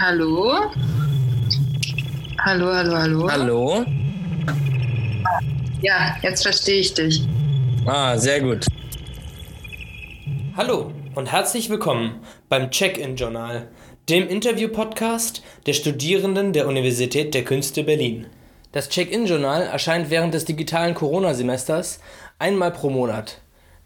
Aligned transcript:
Hallo? 0.00 0.54
Hallo, 2.44 2.72
hallo, 2.72 2.96
hallo. 2.96 3.28
Hallo? 3.28 3.84
Ja, 5.82 6.16
jetzt 6.22 6.42
verstehe 6.42 6.78
ich 6.82 6.94
dich. 6.94 7.26
Ah, 7.84 8.16
sehr 8.16 8.40
gut. 8.40 8.64
Hallo 10.56 10.92
und 11.16 11.32
herzlich 11.32 11.68
willkommen 11.68 12.20
beim 12.48 12.70
Check-in-Journal, 12.70 13.66
dem 14.08 14.28
Interview-Podcast 14.28 15.42
der 15.66 15.72
Studierenden 15.72 16.52
der 16.52 16.68
Universität 16.68 17.34
der 17.34 17.42
Künste 17.42 17.82
Berlin. 17.82 18.28
Das 18.70 18.90
Check-in-Journal 18.90 19.62
erscheint 19.62 20.10
während 20.10 20.32
des 20.32 20.44
digitalen 20.44 20.94
Corona-Semesters 20.94 21.98
einmal 22.38 22.70
pro 22.70 22.88
Monat. 22.88 23.40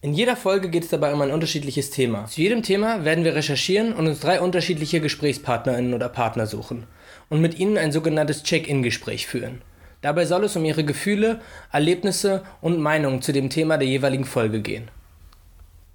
In 0.04 0.14
jeder 0.14 0.34
Folge 0.34 0.68
geht 0.68 0.82
es 0.82 0.90
dabei 0.90 1.12
um 1.12 1.20
ein 1.20 1.30
unterschiedliches 1.30 1.90
Thema. 1.90 2.26
Zu 2.26 2.40
jedem 2.40 2.64
Thema 2.64 3.04
werden 3.04 3.22
wir 3.22 3.36
recherchieren 3.36 3.92
und 3.92 4.08
uns 4.08 4.18
drei 4.18 4.40
unterschiedliche 4.40 5.00
GesprächspartnerInnen 5.00 5.94
oder 5.94 6.08
Partner 6.08 6.48
suchen 6.48 6.88
und 7.28 7.40
mit 7.40 7.60
ihnen 7.60 7.78
ein 7.78 7.92
sogenanntes 7.92 8.42
Check-in-Gespräch 8.42 9.28
führen. 9.28 9.62
Dabei 10.00 10.24
soll 10.24 10.42
es 10.42 10.56
um 10.56 10.64
ihre 10.64 10.82
Gefühle, 10.82 11.40
Erlebnisse 11.70 12.42
und 12.60 12.80
Meinungen 12.80 13.22
zu 13.22 13.32
dem 13.32 13.48
Thema 13.48 13.78
der 13.78 13.86
jeweiligen 13.86 14.24
Folge 14.24 14.60
gehen. 14.60 14.90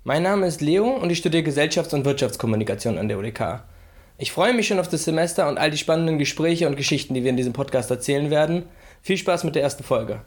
Mein 0.06 0.24
Name 0.24 0.48
ist 0.48 0.62
Leo 0.62 0.88
und 0.88 1.10
ich 1.10 1.18
studiere 1.18 1.44
Gesellschafts- 1.44 1.94
und 1.94 2.06
Wirtschaftskommunikation 2.06 2.98
an 2.98 3.10
der 3.10 3.20
UDK. 3.20 3.66
Ich 4.18 4.32
freue 4.32 4.54
mich 4.54 4.68
schon 4.68 4.80
auf 4.80 4.88
das 4.88 5.04
Semester 5.04 5.50
und 5.50 5.58
all 5.58 5.70
die 5.70 5.78
spannenden 5.78 6.18
Gespräche 6.18 6.68
und 6.68 6.78
Geschichten, 6.78 7.14
die 7.14 7.24
wir 7.24 7.30
in 7.30 7.36
diesem 7.36 7.52
Podcast 7.52 7.92
erzählen 7.92 8.30
werden. 8.30 8.64
Viel 9.02 9.18
Spaß 9.18 9.44
mit 9.44 9.56
der 9.56 9.64
ersten 9.64 9.84
Folge. 9.84 10.22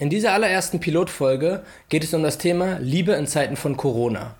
In 0.00 0.08
dieser 0.08 0.32
allerersten 0.32 0.80
Pilotfolge 0.80 1.62
geht 1.90 2.04
es 2.04 2.14
um 2.14 2.22
das 2.22 2.38
Thema 2.38 2.78
Liebe 2.78 3.12
in 3.12 3.26
Zeiten 3.26 3.54
von 3.54 3.76
Corona. 3.76 4.34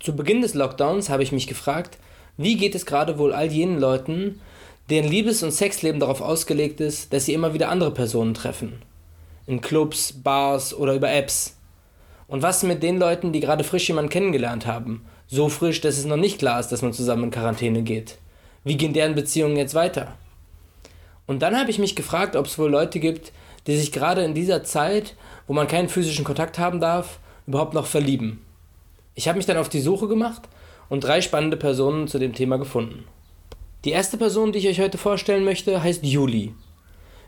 Zu 0.00 0.16
Beginn 0.16 0.40
des 0.40 0.54
Lockdowns 0.54 1.10
habe 1.10 1.22
ich 1.22 1.32
mich 1.32 1.46
gefragt, 1.46 1.98
wie 2.38 2.56
geht 2.56 2.74
es 2.74 2.86
gerade 2.86 3.18
wohl 3.18 3.34
all 3.34 3.52
jenen 3.52 3.78
Leuten, 3.78 4.40
deren 4.88 5.10
Liebes- 5.10 5.42
und 5.42 5.50
Sexleben 5.50 6.00
darauf 6.00 6.22
ausgelegt 6.22 6.80
ist, 6.80 7.12
dass 7.12 7.26
sie 7.26 7.34
immer 7.34 7.52
wieder 7.52 7.68
andere 7.68 7.90
Personen 7.90 8.32
treffen. 8.32 8.80
In 9.46 9.60
Clubs, 9.60 10.14
Bars 10.14 10.72
oder 10.72 10.94
über 10.94 11.12
Apps. 11.12 11.58
Und 12.26 12.40
was 12.40 12.62
mit 12.62 12.82
den 12.82 12.98
Leuten, 12.98 13.34
die 13.34 13.40
gerade 13.40 13.64
frisch 13.64 13.88
jemanden 13.88 14.10
kennengelernt 14.10 14.64
haben? 14.64 15.04
So 15.26 15.50
frisch, 15.50 15.82
dass 15.82 15.98
es 15.98 16.06
noch 16.06 16.16
nicht 16.16 16.38
klar 16.38 16.58
ist, 16.58 16.68
dass 16.68 16.80
man 16.80 16.94
zusammen 16.94 17.24
in 17.24 17.30
Quarantäne 17.30 17.82
geht. 17.82 18.16
Wie 18.64 18.78
gehen 18.78 18.94
deren 18.94 19.14
Beziehungen 19.14 19.58
jetzt 19.58 19.74
weiter? 19.74 20.16
Und 21.26 21.42
dann 21.42 21.54
habe 21.54 21.70
ich 21.70 21.78
mich 21.78 21.94
gefragt, 21.94 22.34
ob 22.34 22.46
es 22.46 22.58
wohl 22.58 22.70
Leute 22.70 22.98
gibt, 22.98 23.30
die 23.66 23.76
sich 23.76 23.92
gerade 23.92 24.24
in 24.24 24.34
dieser 24.34 24.64
Zeit, 24.64 25.14
wo 25.46 25.52
man 25.52 25.68
keinen 25.68 25.88
physischen 25.88 26.24
Kontakt 26.24 26.58
haben 26.58 26.80
darf, 26.80 27.18
überhaupt 27.46 27.74
noch 27.74 27.86
verlieben. 27.86 28.44
Ich 29.14 29.28
habe 29.28 29.36
mich 29.36 29.46
dann 29.46 29.58
auf 29.58 29.68
die 29.68 29.80
Suche 29.80 30.08
gemacht 30.08 30.42
und 30.88 31.04
drei 31.04 31.20
spannende 31.20 31.56
Personen 31.56 32.08
zu 32.08 32.18
dem 32.18 32.34
Thema 32.34 32.58
gefunden. 32.58 33.04
Die 33.84 33.90
erste 33.90 34.16
Person, 34.16 34.52
die 34.52 34.58
ich 34.58 34.68
euch 34.68 34.80
heute 34.80 34.98
vorstellen 34.98 35.44
möchte, 35.44 35.82
heißt 35.82 36.04
Juli. 36.04 36.54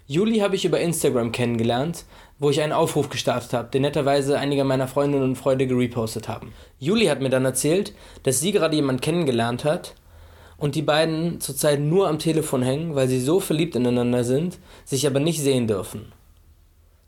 Juli 0.07 0.39
habe 0.39 0.55
ich 0.55 0.65
über 0.65 0.81
Instagram 0.81 1.33
kennengelernt, 1.33 2.05
wo 2.39 2.51
ich 2.51 2.61
einen 2.61 2.73
Aufruf 2.73 3.09
gestartet 3.09 3.53
habe, 3.53 3.71
den 3.71 3.83
netterweise 3.83 4.39
einige 4.39 4.65
meiner 4.65 4.89
Freundinnen 4.89 5.25
und 5.25 5.37
Freunde 5.37 5.67
gerepostet 5.67 6.29
haben. 6.29 6.53
Juli 6.79 7.07
hat 7.07 7.21
mir 7.21 7.29
dann 7.29 7.45
erzählt, 7.45 7.93
dass 8.23 8.41
sie 8.41 8.53
gerade 8.53 8.77
jemanden 8.77 9.01
kennengelernt 9.01 9.65
hat 9.65 9.95
und 10.59 10.75
die 10.75 10.83
beiden 10.83 11.41
zurzeit 11.41 11.81
nur 11.81 12.09
am 12.09 12.19
Telefon 12.19 12.63
hängen, 12.63 12.95
weil 12.95 13.09
sie 13.09 13.21
so 13.21 13.41
verliebt 13.41 13.75
ineinander 13.75 14.25
sind, 14.25 14.59
sich 14.85 15.07
aber 15.07 15.21
nicht 15.21 15.41
sehen 15.41 15.67
dürfen. 15.67 16.13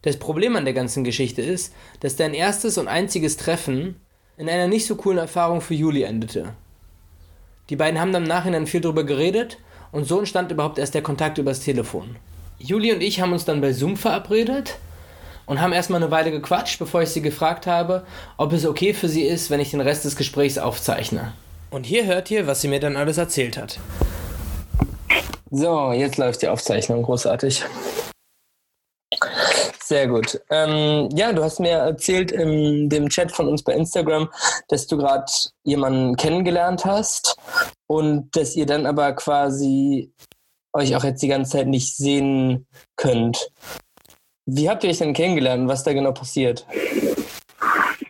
Das 0.08 0.16
Problem 0.16 0.56
an 0.56 0.64
der 0.64 0.72
ganzen 0.72 1.04
Geschichte 1.04 1.42
ist, 1.42 1.74
dass 2.00 2.16
dein 2.16 2.32
erstes 2.32 2.78
und 2.78 2.88
einziges 2.88 3.36
Treffen 3.36 3.96
in 4.38 4.48
einer 4.48 4.66
nicht 4.66 4.86
so 4.86 4.96
coolen 4.96 5.18
Erfahrung 5.18 5.60
für 5.60 5.74
Juli 5.74 6.04
endete. 6.04 6.54
Die 7.68 7.76
beiden 7.76 8.00
haben 8.00 8.14
dann 8.14 8.22
im 8.22 8.28
Nachhinein 8.30 8.66
viel 8.66 8.80
darüber 8.80 9.04
geredet 9.04 9.58
und 9.92 10.06
so 10.06 10.20
entstand 10.20 10.50
überhaupt 10.50 10.78
erst 10.78 10.94
der 10.94 11.02
Kontakt 11.02 11.36
übers 11.36 11.60
Telefon. 11.60 12.16
Juli 12.58 12.90
und 12.90 13.02
ich 13.02 13.20
haben 13.20 13.34
uns 13.34 13.44
dann 13.44 13.60
bei 13.60 13.74
Zoom 13.74 13.98
verabredet 13.98 14.78
und 15.44 15.60
haben 15.60 15.74
erstmal 15.74 16.02
eine 16.02 16.10
Weile 16.10 16.30
gequatscht, 16.30 16.78
bevor 16.78 17.02
ich 17.02 17.10
sie 17.10 17.20
gefragt 17.20 17.66
habe, 17.66 18.06
ob 18.38 18.54
es 18.54 18.64
okay 18.64 18.94
für 18.94 19.10
sie 19.10 19.24
ist, 19.24 19.50
wenn 19.50 19.60
ich 19.60 19.72
den 19.72 19.82
Rest 19.82 20.06
des 20.06 20.16
Gesprächs 20.16 20.56
aufzeichne. 20.56 21.34
Und 21.68 21.84
hier 21.84 22.06
hört 22.06 22.30
ihr, 22.30 22.46
was 22.46 22.62
sie 22.62 22.68
mir 22.68 22.80
dann 22.80 22.96
alles 22.96 23.18
erzählt 23.18 23.58
hat. 23.58 23.78
So, 25.50 25.92
jetzt 25.92 26.16
läuft 26.16 26.40
die 26.40 26.48
Aufzeichnung. 26.48 27.02
Großartig. 27.02 27.62
Sehr 29.88 30.06
gut. 30.06 30.38
Ähm, 30.50 31.08
ja, 31.14 31.32
du 31.32 31.42
hast 31.42 31.60
mir 31.60 31.70
erzählt 31.70 32.30
in 32.30 32.90
dem 32.90 33.08
Chat 33.08 33.32
von 33.32 33.48
uns 33.48 33.64
bei 33.64 33.72
Instagram, 33.72 34.28
dass 34.68 34.86
du 34.86 34.98
gerade 34.98 35.24
jemanden 35.64 36.14
kennengelernt 36.16 36.84
hast 36.84 37.38
und 37.86 38.28
dass 38.36 38.54
ihr 38.54 38.66
dann 38.66 38.84
aber 38.84 39.14
quasi 39.14 40.12
euch 40.74 40.94
auch 40.94 41.04
jetzt 41.04 41.22
die 41.22 41.28
ganze 41.28 41.52
Zeit 41.52 41.68
nicht 41.68 41.96
sehen 41.96 42.66
könnt. 42.96 43.48
Wie 44.44 44.68
habt 44.68 44.84
ihr 44.84 44.90
euch 44.90 44.98
denn 44.98 45.14
kennengelernt 45.14 45.66
was 45.68 45.84
da 45.84 45.94
genau 45.94 46.12
passiert? 46.12 46.66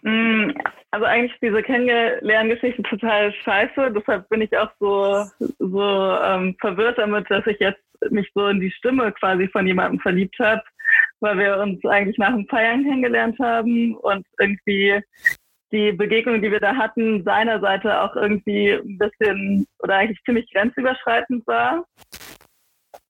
Mm, 0.03 0.51
also 0.91 1.07
eigentlich 1.07 1.39
diese 1.41 1.63
Kennenlerngeschichte 1.63 2.83
total 2.83 3.33
scheiße. 3.45 3.93
Deshalb 3.93 4.29
bin 4.31 4.41
ich 4.41 4.59
auch 4.59 4.71
so, 4.81 5.25
so 5.61 5.81
ähm, 5.81 6.57
verwirrt 6.61 6.99
damit, 6.99 7.31
dass 7.31 7.47
ich 7.47 7.61
jetzt 7.61 7.79
mich 8.11 8.29
so 8.35 8.49
in 8.49 8.59
die 8.59 8.73
Stimme 8.73 9.13
quasi 9.13 9.47
von 9.47 9.65
jemandem 9.65 10.01
verliebt 10.01 10.37
habe 10.41 10.63
weil 11.21 11.39
wir 11.39 11.59
uns 11.59 11.85
eigentlich 11.85 12.19
nach 12.19 12.33
dem 12.33 12.47
Feiern 12.47 12.85
kennengelernt 12.85 13.39
haben 13.39 13.95
und 13.97 14.27
irgendwie 14.39 15.01
die 15.73 15.93
Begegnung, 15.93 16.41
die 16.41 16.51
wir 16.51 16.61
da 16.61 16.75
hatten, 16.75 17.23
seiner 17.25 17.61
Seite 17.61 18.01
auch 18.01 18.17
irgendwie 18.17 18.73
ein 18.73 18.99
bisschen 18.99 19.67
oder 19.81 19.97
eigentlich 19.97 20.23
ziemlich 20.25 20.51
grenzüberschreitend 20.53 21.47
war. 21.47 21.85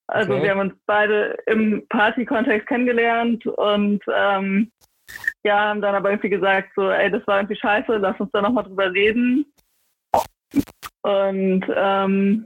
Also 0.07 0.33
okay. 0.33 0.43
wir 0.43 0.51
haben 0.51 0.59
uns 0.59 0.73
beide 0.85 1.37
im 1.45 1.85
Party-Kontext 1.89 2.67
kennengelernt 2.67 3.45
und 3.45 4.03
ähm, 4.13 4.71
ja, 5.43 5.69
haben 5.69 5.81
dann 5.81 5.95
aber 5.95 6.09
irgendwie 6.09 6.29
gesagt, 6.29 6.71
so, 6.75 6.89
ey, 6.89 7.11
das 7.11 7.25
war 7.27 7.37
irgendwie 7.37 7.55
scheiße, 7.55 7.97
lass 7.97 8.19
uns 8.19 8.31
da 8.31 8.41
nochmal 8.41 8.63
drüber 8.63 8.91
reden. 8.91 9.45
Und 11.01 11.65
ähm, 11.73 12.45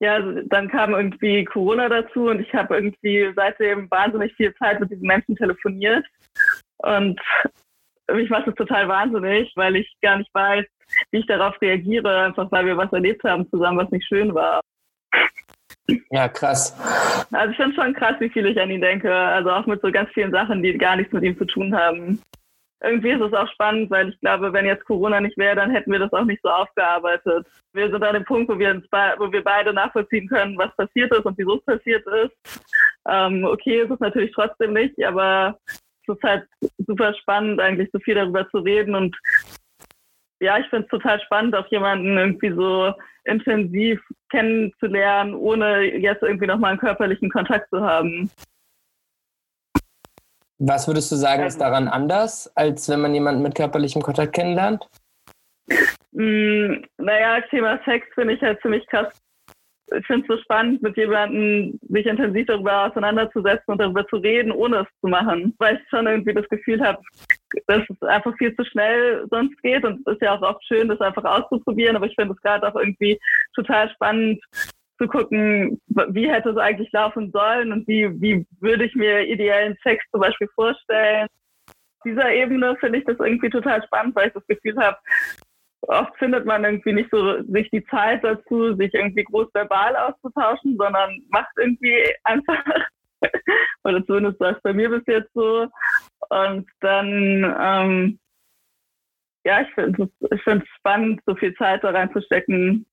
ja, 0.00 0.20
dann 0.46 0.68
kam 0.68 0.94
irgendwie 0.94 1.44
Corona 1.44 1.88
dazu 1.88 2.28
und 2.28 2.40
ich 2.40 2.52
habe 2.52 2.74
irgendwie 2.74 3.32
seitdem 3.36 3.90
wahnsinnig 3.90 4.34
viel 4.34 4.52
Zeit 4.56 4.80
mit 4.80 4.90
diesen 4.90 5.06
Menschen 5.06 5.36
telefoniert. 5.36 6.04
Und 6.78 7.20
mich 8.12 8.28
macht 8.30 8.48
es 8.48 8.54
total 8.56 8.88
wahnsinnig, 8.88 9.52
weil 9.54 9.76
ich 9.76 9.94
gar 10.02 10.18
nicht 10.18 10.30
weiß, 10.34 10.64
wie 11.12 11.18
ich 11.18 11.26
darauf 11.26 11.60
reagiere, 11.60 12.24
einfach 12.24 12.50
weil 12.50 12.66
wir 12.66 12.76
was 12.76 12.92
erlebt 12.92 13.22
haben 13.24 13.48
zusammen, 13.48 13.78
was 13.78 13.90
nicht 13.90 14.06
schön 14.06 14.34
war. 14.34 14.60
Ja, 16.10 16.28
krass. 16.28 16.76
Also 17.30 17.50
ich 17.50 17.56
finde 17.56 17.74
schon 17.76 17.94
krass, 17.94 18.16
wie 18.18 18.30
viel 18.30 18.46
ich 18.46 18.60
an 18.60 18.70
ihn 18.70 18.80
denke. 18.80 19.14
Also 19.14 19.50
auch 19.50 19.66
mit 19.66 19.80
so 19.82 19.92
ganz 19.92 20.10
vielen 20.10 20.32
Sachen, 20.32 20.62
die 20.62 20.76
gar 20.76 20.96
nichts 20.96 21.12
mit 21.12 21.22
ihm 21.22 21.38
zu 21.38 21.44
tun 21.44 21.74
haben 21.76 22.20
irgendwie 22.84 23.10
ist 23.10 23.20
es 23.20 23.32
auch 23.32 23.50
spannend, 23.52 23.90
weil 23.90 24.10
ich 24.10 24.20
glaube, 24.20 24.52
wenn 24.52 24.66
jetzt 24.66 24.84
Corona 24.84 25.20
nicht 25.20 25.36
wäre, 25.36 25.56
dann 25.56 25.70
hätten 25.70 25.90
wir 25.90 25.98
das 25.98 26.12
auch 26.12 26.24
nicht 26.24 26.40
so 26.42 26.50
aufgearbeitet. 26.50 27.46
Wir 27.72 27.90
sind 27.90 28.02
an 28.02 28.14
dem 28.14 28.24
Punkt, 28.24 28.48
wo 28.50 28.58
wir, 28.58 28.82
wo 29.18 29.32
wir 29.32 29.42
beide 29.42 29.72
nachvollziehen 29.72 30.28
können, 30.28 30.58
was 30.58 30.74
passiert 30.76 31.12
ist 31.12 31.24
und 31.24 31.36
wieso 31.38 31.56
es 31.56 31.64
passiert 31.64 32.06
ist. 32.06 32.64
Ähm, 33.08 33.44
okay, 33.44 33.80
ist 33.80 33.90
es 33.90 34.00
natürlich 34.00 34.32
trotzdem 34.32 34.72
nicht, 34.72 35.02
aber 35.04 35.58
es 35.70 36.14
ist 36.14 36.22
halt 36.22 36.46
super 36.86 37.14
spannend, 37.14 37.60
eigentlich 37.60 37.90
so 37.92 37.98
viel 38.00 38.14
darüber 38.14 38.48
zu 38.50 38.58
reden 38.58 38.94
und 38.94 39.16
ja, 40.40 40.58
ich 40.58 40.66
finde 40.68 40.84
es 40.84 40.90
total 40.90 41.20
spannend, 41.20 41.54
auch 41.54 41.66
jemanden 41.68 42.18
irgendwie 42.18 42.52
so 42.52 42.92
intensiv 43.24 44.00
kennenzulernen, 44.30 45.34
ohne 45.34 45.96
jetzt 45.96 46.22
irgendwie 46.22 46.46
nochmal 46.46 46.72
einen 46.72 46.80
körperlichen 46.80 47.30
Kontakt 47.30 47.70
zu 47.70 47.80
haben. 47.80 48.30
Was 50.58 50.86
würdest 50.86 51.10
du 51.10 51.16
sagen, 51.16 51.44
ist 51.44 51.60
daran 51.60 51.88
anders, 51.88 52.50
als 52.56 52.88
wenn 52.88 53.00
man 53.00 53.14
jemanden 53.14 53.42
mit 53.42 53.54
körperlichem 53.54 54.02
Kontakt 54.02 54.34
kennenlernt? 54.34 54.86
Mm, 56.12 56.84
naja, 56.98 57.40
Thema 57.50 57.80
Sex 57.84 58.06
finde 58.14 58.34
ich 58.34 58.42
halt 58.42 58.60
ziemlich 58.62 58.86
krass. 58.86 59.08
Ich 59.96 60.06
finde 60.06 60.26
es 60.26 60.36
so 60.36 60.42
spannend, 60.42 60.80
mit 60.82 60.96
jemandem 60.96 61.78
sich 61.88 62.06
intensiv 62.06 62.46
darüber 62.46 62.86
auseinanderzusetzen 62.86 63.64
und 63.66 63.80
darüber 63.80 64.06
zu 64.06 64.16
reden, 64.16 64.50
ohne 64.50 64.80
es 64.80 64.86
zu 65.00 65.08
machen. 65.08 65.54
Weil 65.58 65.76
ich 65.76 65.88
schon 65.90 66.06
irgendwie 66.06 66.32
das 66.32 66.48
Gefühl 66.48 66.80
habe, 66.80 67.00
dass 67.66 67.82
es 67.88 68.08
einfach 68.08 68.34
viel 68.38 68.54
zu 68.56 68.64
schnell 68.64 69.26
sonst 69.30 69.60
geht. 69.62 69.84
Und 69.84 70.06
es 70.06 70.14
ist 70.14 70.22
ja 70.22 70.36
auch 70.36 70.42
oft 70.42 70.64
schön, 70.64 70.88
das 70.88 71.00
einfach 71.00 71.24
auszuprobieren. 71.24 71.96
Aber 71.96 72.06
ich 72.06 72.14
finde 72.14 72.34
es 72.34 72.40
gerade 72.40 72.66
auch 72.66 72.76
irgendwie 72.76 73.18
total 73.54 73.90
spannend, 73.90 74.40
zu 75.04 75.08
gucken, 75.08 75.80
wie 75.86 76.30
hätte 76.30 76.50
es 76.50 76.56
eigentlich 76.56 76.90
laufen 76.92 77.30
sollen 77.30 77.72
und 77.72 77.86
wie, 77.86 78.08
wie 78.20 78.46
würde 78.60 78.84
ich 78.84 78.94
mir 78.94 79.26
ideellen 79.26 79.76
Sex 79.82 80.02
zum 80.10 80.20
Beispiel 80.20 80.48
vorstellen. 80.54 81.28
Auf 81.68 82.02
dieser 82.04 82.32
Ebene 82.32 82.76
finde 82.80 82.98
ich 82.98 83.04
das 83.04 83.18
irgendwie 83.18 83.50
total 83.50 83.82
spannend, 83.84 84.16
weil 84.16 84.28
ich 84.28 84.34
das 84.34 84.46
Gefühl 84.46 84.76
habe, 84.78 84.96
oft 85.82 86.16
findet 86.16 86.46
man 86.46 86.64
irgendwie 86.64 86.94
nicht 86.94 87.10
so 87.10 87.42
sich 87.42 87.68
die 87.70 87.84
Zeit 87.86 88.24
dazu, 88.24 88.74
sich 88.76 88.92
irgendwie 88.94 89.24
groß 89.24 89.48
verbal 89.52 89.94
auszutauschen, 89.96 90.76
sondern 90.78 91.20
macht 91.28 91.52
irgendwie 91.58 92.02
einfach, 92.24 92.64
oder 93.84 94.04
zumindest 94.06 94.40
war 94.40 94.56
es 94.56 94.62
bei 94.62 94.72
mir 94.72 94.88
bis 94.88 95.02
jetzt 95.06 95.32
so. 95.34 95.66
Und 96.30 96.66
dann, 96.80 97.56
ähm, 97.60 98.18
ja, 99.44 99.60
ich 99.60 99.68
finde 99.74 100.10
es 100.30 100.68
spannend, 100.78 101.20
so 101.26 101.34
viel 101.34 101.54
Zeit 101.56 101.84
da 101.84 101.90
reinzustecken. 101.90 102.86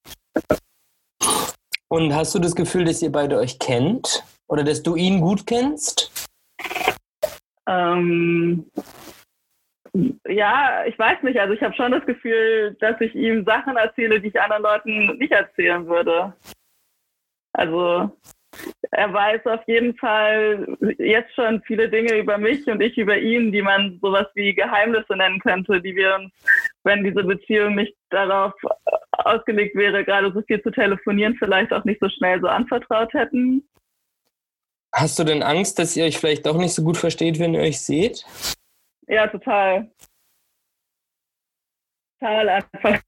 Und 1.91 2.15
hast 2.15 2.33
du 2.33 2.39
das 2.39 2.55
Gefühl, 2.55 2.85
dass 2.85 3.01
ihr 3.01 3.11
beide 3.11 3.37
euch 3.37 3.59
kennt? 3.59 4.23
Oder 4.47 4.63
dass 4.63 4.81
du 4.81 4.95
ihn 4.95 5.19
gut 5.19 5.45
kennst? 5.45 6.29
Ähm, 7.67 8.65
ja, 10.25 10.85
ich 10.85 10.97
weiß 10.97 11.21
nicht. 11.23 11.37
Also 11.37 11.53
ich 11.53 11.61
habe 11.61 11.75
schon 11.75 11.91
das 11.91 12.05
Gefühl, 12.05 12.77
dass 12.79 12.95
ich 13.01 13.13
ihm 13.13 13.43
Sachen 13.43 13.75
erzähle, 13.75 14.21
die 14.21 14.29
ich 14.29 14.39
anderen 14.39 14.63
Leuten 14.63 15.17
nicht 15.17 15.33
erzählen 15.33 15.85
würde. 15.85 16.33
Also 17.51 18.09
er 18.91 19.13
weiß 19.13 19.45
auf 19.47 19.67
jeden 19.67 19.93
Fall 19.97 20.77
jetzt 20.97 21.35
schon 21.35 21.61
viele 21.63 21.89
Dinge 21.89 22.17
über 22.17 22.37
mich 22.37 22.65
und 22.67 22.79
ich 22.79 22.97
über 22.97 23.17
ihn, 23.17 23.51
die 23.51 23.61
man 23.61 23.99
sowas 24.01 24.27
wie 24.33 24.53
Geheimnisse 24.53 25.17
nennen 25.17 25.41
könnte, 25.41 25.81
die 25.81 25.97
wir 25.97 26.15
uns, 26.15 26.31
wenn 26.83 27.03
diese 27.03 27.23
Beziehung 27.23 27.75
nicht 27.75 27.95
darauf 28.09 28.53
ausgelegt 29.11 29.75
wäre, 29.75 30.03
gerade 30.03 30.31
so 30.33 30.41
viel 30.41 30.61
zu 30.61 30.71
telefonieren, 30.71 31.35
vielleicht 31.37 31.71
auch 31.73 31.83
nicht 31.83 31.99
so 32.01 32.09
schnell 32.09 32.39
so 32.41 32.47
anvertraut 32.47 33.13
hätten. 33.13 33.67
Hast 34.93 35.17
du 35.19 35.23
denn 35.23 35.41
Angst, 35.41 35.79
dass 35.79 35.95
ihr 35.95 36.05
euch 36.05 36.17
vielleicht 36.17 36.45
doch 36.45 36.57
nicht 36.57 36.73
so 36.73 36.83
gut 36.83 36.97
versteht, 36.97 37.39
wenn 37.39 37.53
ihr 37.53 37.61
euch 37.61 37.79
seht? 37.79 38.25
Ja, 39.07 39.27
total. 39.27 39.89
Total 42.19 42.49
einfach, 42.49 43.01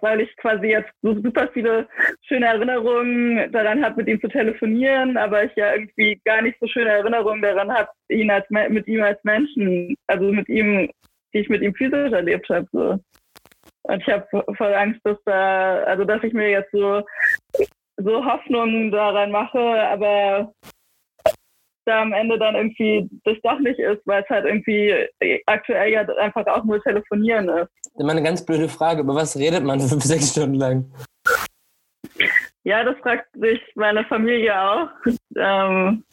weil 0.00 0.20
ich 0.20 0.36
quasi 0.36 0.66
jetzt 0.66 0.92
so 1.00 1.14
super 1.20 1.48
viele 1.52 1.88
schöne 2.22 2.46
Erinnerungen 2.46 3.50
daran 3.50 3.82
habe, 3.82 3.96
mit 3.96 4.08
ihm 4.08 4.20
zu 4.20 4.28
telefonieren, 4.28 5.16
aber 5.16 5.44
ich 5.44 5.52
ja 5.56 5.72
irgendwie 5.72 6.20
gar 6.24 6.42
nicht 6.42 6.58
so 6.60 6.66
schöne 6.66 6.90
Erinnerungen 6.90 7.40
daran 7.40 7.72
habe, 7.72 7.88
ihn 8.08 8.30
als 8.30 8.48
mit 8.50 8.86
ihm 8.86 9.02
als 9.02 9.22
Menschen, 9.24 9.96
also 10.08 10.32
mit 10.32 10.48
ihm, 10.48 10.90
die 11.32 11.40
ich 11.40 11.48
mit 11.48 11.62
ihm 11.62 11.74
physisch 11.74 12.12
erlebt 12.12 12.48
habe. 12.48 12.66
So. 12.72 12.98
Und 13.84 14.00
ich 14.00 14.08
habe 14.08 14.26
voll 14.56 14.74
Angst, 14.74 15.00
dass 15.04 15.18
da, 15.24 15.82
also 15.84 16.04
dass 16.04 16.22
ich 16.22 16.32
mir 16.32 16.50
jetzt 16.50 16.70
so, 16.72 17.02
so 17.96 18.24
Hoffnungen 18.24 18.90
daran 18.90 19.30
mache, 19.30 19.58
aber 19.58 20.52
da 21.84 22.02
am 22.02 22.12
Ende 22.12 22.38
dann 22.38 22.54
irgendwie 22.54 23.08
das 23.24 23.36
doch 23.42 23.58
nicht 23.58 23.78
ist, 23.78 24.00
weil 24.06 24.22
es 24.22 24.28
halt 24.28 24.44
irgendwie 24.44 25.08
aktuell 25.46 25.92
ja 25.92 26.02
einfach 26.16 26.46
auch 26.46 26.64
nur 26.64 26.80
telefonieren 26.82 27.48
ist. 27.48 27.70
Immer 27.98 28.12
eine 28.12 28.22
ganz 28.22 28.44
blöde 28.44 28.68
Frage, 28.68 29.02
über 29.02 29.14
was 29.14 29.36
redet 29.36 29.64
man 29.64 29.80
fünf, 29.88 30.04
sechs 30.04 30.30
Stunden 30.30 30.54
lang? 30.54 30.92
Ja, 32.64 32.84
das 32.84 32.96
fragt 32.98 33.26
sich 33.34 33.60
meine 33.74 34.04
Familie 34.04 34.60
auch. 34.60 34.88
Ähm, 35.36 36.04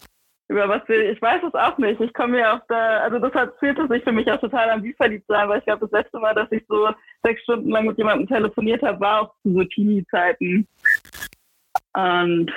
über 0.49 0.67
was 0.67 0.81
wir, 0.87 1.11
ich 1.11 1.21
weiß 1.21 1.43
es 1.47 1.53
auch 1.53 1.77
nicht. 1.77 2.01
Ich 2.01 2.13
komme 2.13 2.39
ja 2.39 2.57
auch 2.57 2.61
da, 2.67 3.01
also 3.01 3.19
deshalb 3.19 3.57
fühlt 3.59 3.77
es 3.77 3.87
sich 3.87 4.03
für 4.03 4.11
mich 4.11 4.29
auch 4.31 4.39
total 4.39 4.69
an 4.71 4.83
wie 4.83 4.93
verliebt 4.93 5.25
sein, 5.27 5.47
weil 5.47 5.59
ich 5.59 5.65
glaube, 5.65 5.87
das 5.87 5.91
letzte 5.91 6.19
Mal, 6.19 6.33
dass 6.33 6.51
ich 6.51 6.63
so 6.67 6.89
sechs 7.23 7.43
Stunden 7.43 7.69
lang 7.69 7.85
mit 7.85 7.97
jemandem 7.97 8.27
telefoniert 8.27 8.81
habe, 8.81 8.99
war 8.99 9.21
auch 9.21 9.33
zu 9.43 9.53
so 9.53 9.63
Teenie-Zeiten. 9.63 10.67
Und 11.93 12.51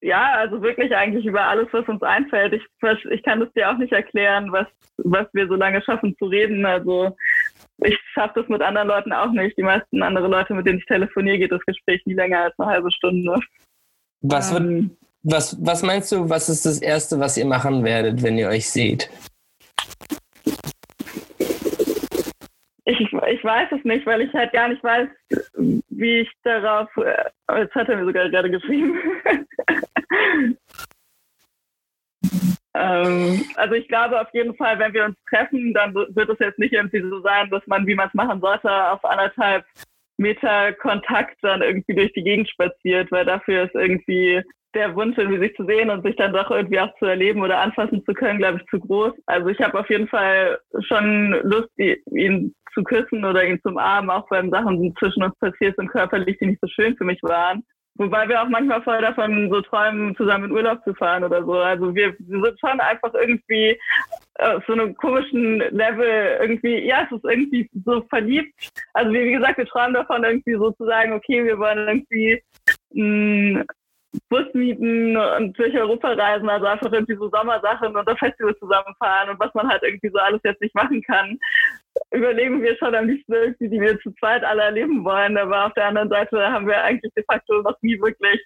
ja, 0.00 0.32
also 0.34 0.62
wirklich 0.62 0.94
eigentlich 0.94 1.26
über 1.26 1.42
alles, 1.42 1.68
was 1.70 1.86
uns 1.88 2.02
einfällt. 2.02 2.54
Ich, 2.54 2.64
ich 3.10 3.22
kann 3.22 3.42
es 3.42 3.52
dir 3.52 3.70
auch 3.70 3.78
nicht 3.78 3.92
erklären, 3.92 4.50
was, 4.50 4.66
was 4.98 5.26
wir 5.32 5.46
so 5.46 5.54
lange 5.54 5.80
schaffen 5.82 6.16
zu 6.18 6.26
reden. 6.26 6.66
Also 6.66 7.16
ich 7.78 7.96
schaffe 8.14 8.40
das 8.40 8.48
mit 8.48 8.62
anderen 8.62 8.88
Leuten 8.88 9.12
auch 9.12 9.30
nicht. 9.30 9.56
Die 9.56 9.62
meisten 9.62 10.02
andere 10.02 10.26
Leute, 10.26 10.54
mit 10.54 10.66
denen 10.66 10.78
ich 10.78 10.86
telefoniere, 10.86 11.38
geht 11.38 11.52
das 11.52 11.64
Gespräch 11.66 12.02
nie 12.04 12.14
länger 12.14 12.44
als 12.44 12.58
eine 12.58 12.68
halbe 12.68 12.90
Stunde. 12.90 13.38
Was 14.22 14.52
ähm, 14.52 14.96
was, 15.30 15.56
was 15.64 15.82
meinst 15.82 16.10
du, 16.12 16.28
was 16.28 16.48
ist 16.48 16.64
das 16.64 16.80
Erste, 16.80 17.20
was 17.20 17.36
ihr 17.36 17.46
machen 17.46 17.84
werdet, 17.84 18.22
wenn 18.22 18.38
ihr 18.38 18.48
euch 18.48 18.68
seht? 18.68 19.10
Ich, 22.84 23.00
ich 23.00 23.44
weiß 23.44 23.68
es 23.72 23.84
nicht, 23.84 24.06
weil 24.06 24.22
ich 24.22 24.32
halt 24.32 24.52
gar 24.52 24.68
nicht 24.68 24.82
weiß, 24.82 25.08
wie 25.90 26.20
ich 26.20 26.30
darauf. 26.42 26.88
Äh, 26.96 27.60
jetzt 27.60 27.74
hat 27.74 27.88
er 27.88 27.96
mir 27.96 28.06
sogar 28.06 28.30
gerade 28.30 28.50
geschrieben. 28.50 28.98
ähm, 32.74 33.44
also 33.56 33.74
ich 33.74 33.86
glaube 33.88 34.18
auf 34.18 34.32
jeden 34.32 34.54
Fall, 34.56 34.78
wenn 34.78 34.94
wir 34.94 35.04
uns 35.04 35.16
treffen, 35.28 35.74
dann 35.74 35.94
wird 35.94 36.30
es 36.30 36.38
jetzt 36.38 36.58
nicht 36.58 36.72
irgendwie 36.72 37.02
so 37.02 37.20
sein, 37.20 37.50
dass 37.50 37.66
man, 37.66 37.86
wie 37.86 37.94
man 37.94 38.08
es 38.08 38.14
machen 38.14 38.40
sollte, 38.40 38.70
auf 38.90 39.04
anderthalb 39.04 39.66
Meter 40.18 40.72
Kontakt 40.74 41.36
dann 41.42 41.62
irgendwie 41.62 41.94
durch 41.94 42.12
die 42.12 42.24
Gegend 42.24 42.48
spaziert, 42.48 43.10
weil 43.10 43.24
dafür 43.24 43.64
ist 43.64 43.74
irgendwie 43.74 44.42
der 44.74 44.94
Wunsch, 44.94 45.16
irgendwie 45.16 45.38
sich 45.38 45.56
zu 45.56 45.64
sehen 45.64 45.90
und 45.90 46.04
sich 46.04 46.16
dann 46.16 46.32
doch 46.32 46.50
irgendwie 46.50 46.80
auch 46.80 46.94
zu 46.98 47.06
erleben 47.06 47.40
oder 47.42 47.58
anfassen 47.58 48.04
zu 48.04 48.12
können, 48.12 48.38
glaube 48.38 48.58
ich, 48.58 48.66
zu 48.68 48.78
groß. 48.78 49.12
Also 49.26 49.48
ich 49.48 49.58
habe 49.60 49.78
auf 49.78 49.88
jeden 49.88 50.08
Fall 50.08 50.58
schon 50.80 51.40
Lust, 51.42 51.70
ihn 51.78 52.54
zu 52.74 52.82
küssen 52.84 53.24
oder 53.24 53.44
ihn 53.44 53.60
zum 53.62 53.78
Armen, 53.78 54.10
auch 54.10 54.30
wenn 54.30 54.50
Sachen 54.50 54.94
zwischen 54.98 55.22
uns 55.22 55.34
passiert 55.38 55.76
sind, 55.76 55.88
körperlich, 55.88 56.36
die 56.38 56.46
nicht 56.46 56.60
so 56.60 56.68
schön 56.68 56.96
für 56.96 57.04
mich 57.04 57.22
waren. 57.22 57.64
Wobei 57.94 58.28
wir 58.28 58.40
auch 58.40 58.48
manchmal 58.48 58.82
voll 58.82 59.00
davon 59.00 59.50
so 59.50 59.60
träumen, 59.60 60.14
zusammen 60.16 60.44
in 60.44 60.52
Urlaub 60.52 60.84
zu 60.84 60.94
fahren 60.94 61.24
oder 61.24 61.44
so. 61.44 61.54
Also 61.54 61.94
wir, 61.94 62.14
wir 62.18 62.42
sind 62.44 62.60
schon 62.60 62.78
einfach 62.78 63.12
irgendwie 63.14 63.76
auf 64.38 64.64
so 64.66 64.72
einem 64.72 64.94
komischen 64.96 65.58
Level 65.58 66.38
irgendwie, 66.40 66.86
ja, 66.86 67.04
es 67.04 67.16
ist 67.16 67.24
irgendwie 67.24 67.68
so 67.84 68.02
verliebt. 68.08 68.54
Also 68.94 69.12
wie, 69.12 69.32
gesagt, 69.32 69.58
wir 69.58 69.66
träumen 69.66 69.94
davon 69.94 70.24
irgendwie 70.24 70.54
so 70.54 70.70
zu 70.72 70.84
sagen, 70.84 71.12
okay, 71.12 71.44
wir 71.44 71.58
wollen 71.58 71.88
irgendwie 71.88 72.42
mh, 72.92 73.64
Bus 74.30 74.46
mieten 74.54 75.16
und 75.16 75.58
durch 75.58 75.74
Europa 75.76 76.12
reisen, 76.12 76.48
also 76.48 76.66
einfach 76.66 76.92
irgendwie 76.92 77.16
so 77.16 77.28
Sommersachen 77.28 77.94
und 77.94 78.08
das 78.08 78.18
Festival 78.18 78.56
zusammenfahren 78.56 79.30
und 79.30 79.40
was 79.40 79.52
man 79.54 79.68
halt 79.68 79.82
irgendwie 79.82 80.08
so 80.08 80.18
alles 80.18 80.40
jetzt 80.44 80.62
nicht 80.62 80.74
machen 80.74 81.02
kann, 81.02 81.38
überlegen 82.12 82.62
wir 82.62 82.76
schon 82.78 82.94
am 82.94 83.06
liebsten 83.06 83.32
irgendwie, 83.32 83.68
die 83.68 83.80
wir 83.80 83.98
zu 84.00 84.12
zweit 84.12 84.44
alle 84.44 84.62
erleben 84.62 85.04
wollen. 85.04 85.36
Aber 85.36 85.66
auf 85.66 85.74
der 85.74 85.86
anderen 85.86 86.08
Seite 86.08 86.50
haben 86.50 86.66
wir 86.66 86.82
eigentlich 86.82 87.12
de 87.14 87.24
facto 87.24 87.60
noch 87.62 87.76
nie 87.82 88.00
wirklich 88.00 88.42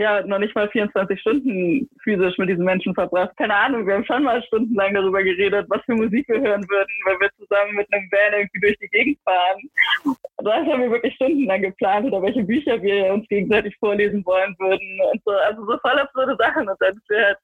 ja 0.00 0.26
noch 0.26 0.38
nicht 0.38 0.54
mal 0.54 0.68
24 0.68 1.20
Stunden 1.20 1.88
physisch 2.02 2.36
mit 2.38 2.48
diesen 2.48 2.64
Menschen 2.64 2.94
verbracht. 2.94 3.36
Keine 3.36 3.54
Ahnung, 3.54 3.86
wir 3.86 3.94
haben 3.94 4.04
schon 4.04 4.22
mal 4.22 4.42
stundenlang 4.44 4.94
darüber 4.94 5.22
geredet, 5.22 5.66
was 5.68 5.82
für 5.84 5.94
Musik 5.94 6.28
wir 6.28 6.40
hören 6.40 6.66
würden, 6.68 6.92
weil 7.04 7.20
wir 7.20 7.30
zusammen 7.38 7.74
mit 7.74 7.92
einem 7.92 8.08
Band 8.10 8.34
irgendwie 8.34 8.60
durch 8.60 8.78
die 8.78 8.88
Gegend 8.88 9.18
fahren. 9.24 10.16
Das 10.38 10.66
haben 10.66 10.82
wir 10.82 10.90
wirklich 10.90 11.14
stundenlang 11.14 11.62
geplant 11.62 12.06
oder 12.06 12.22
welche 12.22 12.42
Bücher 12.42 12.80
wir 12.82 13.12
uns 13.12 13.28
gegenseitig 13.28 13.76
vorlesen 13.78 14.24
wollen 14.24 14.54
würden 14.58 15.00
und 15.12 15.22
so. 15.24 15.32
Also 15.32 15.64
so 15.66 15.78
voll 15.78 15.98
absurde 15.98 16.36
Sachen. 16.38 16.68
Und 16.68 16.76
dann 16.80 16.96
ist 16.96 17.10
mir 17.10 17.26
halt 17.26 17.38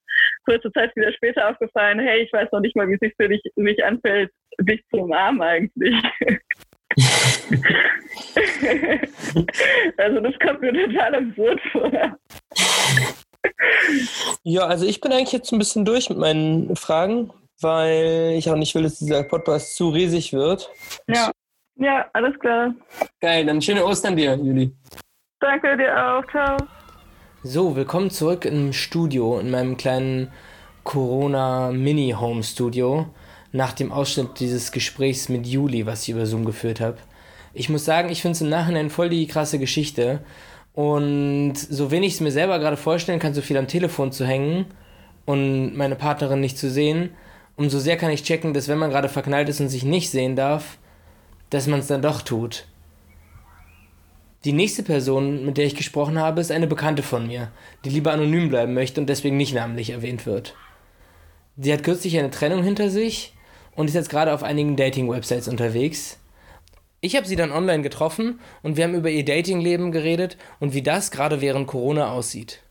kurze 0.46 0.72
Zeit 0.72 0.94
wieder 0.96 1.12
später 1.12 1.50
aufgefallen, 1.50 2.00
hey, 2.00 2.22
ich 2.22 2.32
weiß 2.32 2.50
noch 2.52 2.60
nicht 2.60 2.76
mal, 2.76 2.88
wie 2.88 2.94
es 2.94 3.00
sich 3.00 3.14
für 3.16 3.28
dich, 3.28 3.42
mich 3.56 3.84
anfällt, 3.84 4.30
dich 4.60 4.82
zu 4.88 4.98
umarmen 4.98 5.42
eigentlich. 5.42 5.94
also 9.98 10.20
das 10.20 10.38
kommt 10.38 10.62
mir 10.62 10.72
total 10.72 11.14
absurd 11.14 11.60
vor. 11.72 11.92
Ja, 14.42 14.66
also 14.66 14.86
ich 14.86 15.00
bin 15.00 15.12
eigentlich 15.12 15.32
jetzt 15.32 15.52
ein 15.52 15.58
bisschen 15.58 15.84
durch 15.84 16.08
mit 16.08 16.18
meinen 16.18 16.74
Fragen, 16.76 17.30
weil 17.60 18.34
ich 18.36 18.50
auch 18.50 18.56
nicht 18.56 18.74
will, 18.74 18.82
dass 18.84 18.98
dieser 18.98 19.22
Podcast 19.24 19.76
zu 19.76 19.90
riesig 19.90 20.32
wird. 20.32 20.70
Ja, 21.06 21.30
ja, 21.76 22.06
alles 22.14 22.38
klar. 22.38 22.74
Geil, 23.20 23.44
dann 23.44 23.60
schöne 23.60 23.84
Ostern 23.84 24.16
dir, 24.16 24.34
Juli. 24.36 24.72
Danke 25.40 25.76
dir 25.76 25.94
auch, 25.94 26.24
ciao. 26.30 26.56
So, 27.42 27.76
willkommen 27.76 28.08
zurück 28.10 28.46
im 28.46 28.72
Studio, 28.72 29.38
in 29.38 29.50
meinem 29.50 29.76
kleinen 29.76 30.32
Corona-Mini-Home-Studio 30.84 33.08
nach 33.56 33.72
dem 33.72 33.90
Ausschnitt 33.90 34.38
dieses 34.38 34.70
Gesprächs 34.70 35.28
mit 35.28 35.46
Juli, 35.46 35.86
was 35.86 36.02
ich 36.02 36.10
über 36.10 36.26
Zoom 36.26 36.44
geführt 36.44 36.80
habe. 36.80 36.98
Ich 37.54 37.68
muss 37.68 37.84
sagen, 37.84 38.10
ich 38.10 38.20
finde 38.20 38.32
es 38.32 38.42
im 38.42 38.50
Nachhinein 38.50 38.90
voll 38.90 39.08
die 39.08 39.26
krasse 39.26 39.58
Geschichte. 39.58 40.20
Und 40.74 41.54
so 41.56 41.90
wenig 41.90 42.08
ich 42.08 42.14
es 42.14 42.20
mir 42.20 42.30
selber 42.30 42.58
gerade 42.58 42.76
vorstellen 42.76 43.18
kann, 43.18 43.32
so 43.32 43.40
viel 43.40 43.56
am 43.56 43.66
Telefon 43.66 44.12
zu 44.12 44.26
hängen 44.26 44.66
und 45.24 45.74
meine 45.74 45.96
Partnerin 45.96 46.40
nicht 46.40 46.58
zu 46.58 46.70
sehen, 46.70 47.10
umso 47.56 47.78
sehr 47.78 47.96
kann 47.96 48.10
ich 48.10 48.24
checken, 48.24 48.52
dass 48.52 48.68
wenn 48.68 48.78
man 48.78 48.90
gerade 48.90 49.08
verknallt 49.08 49.48
ist 49.48 49.60
und 49.60 49.70
sich 49.70 49.84
nicht 49.84 50.10
sehen 50.10 50.36
darf, 50.36 50.76
dass 51.48 51.66
man 51.66 51.80
es 51.80 51.86
dann 51.86 52.02
doch 52.02 52.20
tut. 52.20 52.66
Die 54.44 54.52
nächste 54.52 54.82
Person, 54.82 55.46
mit 55.46 55.56
der 55.56 55.64
ich 55.64 55.74
gesprochen 55.74 56.18
habe, 56.18 56.42
ist 56.42 56.52
eine 56.52 56.66
Bekannte 56.66 57.02
von 57.02 57.26
mir, 57.26 57.50
die 57.84 57.90
lieber 57.90 58.12
anonym 58.12 58.50
bleiben 58.50 58.74
möchte 58.74 59.00
und 59.00 59.08
deswegen 59.08 59.38
nicht 59.38 59.54
namentlich 59.54 59.90
erwähnt 59.90 60.26
wird. 60.26 60.54
Sie 61.56 61.72
hat 61.72 61.82
kürzlich 61.82 62.18
eine 62.18 62.30
Trennung 62.30 62.62
hinter 62.62 62.90
sich 62.90 63.32
und 63.76 63.88
ist 63.88 63.94
jetzt 63.94 64.10
gerade 64.10 64.32
auf 64.32 64.42
einigen 64.42 64.76
Dating-Websites 64.76 65.48
unterwegs. 65.48 66.18
Ich 67.00 67.14
habe 67.14 67.26
sie 67.26 67.36
dann 67.36 67.52
online 67.52 67.82
getroffen 67.82 68.40
und 68.62 68.76
wir 68.76 68.84
haben 68.84 68.94
über 68.94 69.10
ihr 69.10 69.24
Datingleben 69.24 69.92
geredet 69.92 70.36
und 70.58 70.74
wie 70.74 70.82
das 70.82 71.10
gerade 71.10 71.40
während 71.40 71.68
Corona 71.68 72.10
aussieht. 72.10 72.62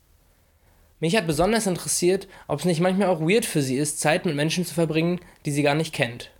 Mich 1.00 1.16
hat 1.16 1.28
besonders 1.28 1.68
interessiert, 1.68 2.28
ob 2.48 2.60
es 2.60 2.66
nicht 2.66 2.82
manchmal 2.82 3.10
auch 3.10 3.22
weird 3.22 3.46
für 3.46 3.62
sie 3.62 3.78
ist, 3.78 4.00
Zeit 4.00 4.26
mit 4.26 4.36
Menschen 4.36 4.66
zu 4.66 4.74
verbringen, 4.74 5.20
die 5.46 5.52
sie 5.52 5.64
gar 5.64 5.76
nicht 5.76 5.94
kennt. 5.94 6.32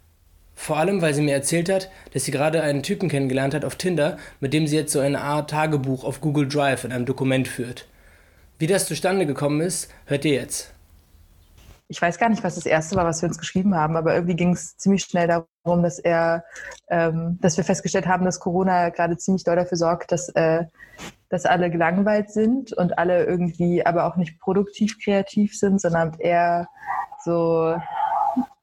Vor 0.56 0.78
allem, 0.78 1.02
weil 1.02 1.14
sie 1.14 1.22
mir 1.22 1.34
erzählt 1.34 1.70
hat, 1.70 1.92
dass 2.14 2.24
sie 2.24 2.32
gerade 2.32 2.64
einen 2.64 2.82
Typen 2.82 3.10
kennengelernt 3.10 3.54
hat 3.54 3.66
auf 3.66 3.76
Tinder, 3.76 4.18
mit 4.40 4.54
dem 4.54 4.68
sie 4.68 4.78
jetzt 4.78 4.94
so 4.94 5.00
eine 5.00 5.22
Art 5.22 5.50
Tagebuch 5.50 6.04
auf 6.04 6.22
Google 6.22 6.48
Drive 6.48 6.86
in 6.86 6.92
einem 6.92 7.06
Dokument 7.06 7.48
führt. 7.48 7.86
Wie 8.58 8.68
das 8.68 8.88
zustande 8.88 9.26
gekommen 9.26 9.60
ist, 9.60 9.90
hört 10.06 10.24
ihr 10.24 10.34
jetzt. 10.34 10.75
Ich 11.88 12.02
weiß 12.02 12.18
gar 12.18 12.30
nicht, 12.30 12.44
was 12.44 12.56
das 12.56 12.66
erste 12.66 12.96
war, 12.96 13.06
was 13.06 13.22
wir 13.22 13.30
uns 13.30 13.38
geschrieben 13.38 13.76
haben, 13.76 13.96
aber 13.96 14.16
irgendwie 14.16 14.36
ging 14.36 14.54
es 14.54 14.76
ziemlich 14.78 15.04
schnell 15.04 15.28
darum, 15.28 15.84
dass 15.84 16.00
er, 16.00 16.44
ähm, 16.90 17.38
dass 17.42 17.58
wir 17.58 17.64
festgestellt 17.64 18.08
haben, 18.08 18.26
dass 18.26 18.40
Corona 18.40 18.90
gerade 18.90 19.18
ziemlich 19.18 19.44
doll 19.44 19.56
dafür 19.56 19.78
sorgt, 19.78 20.12
dass, 20.12 20.30
äh, 20.30 20.66
dass 21.30 21.46
alle 21.46 21.70
gelangweilt 21.70 22.32
sind 22.32 22.74
und 22.74 22.98
alle 22.98 23.26
irgendwie 23.26 23.86
aber 23.86 24.06
auch 24.06 24.16
nicht 24.16 24.40
produktiv 24.40 24.98
kreativ 25.04 25.58
sind, 25.58 25.80
sondern 25.80 26.16
eher 26.18 26.68
so, 27.24 27.76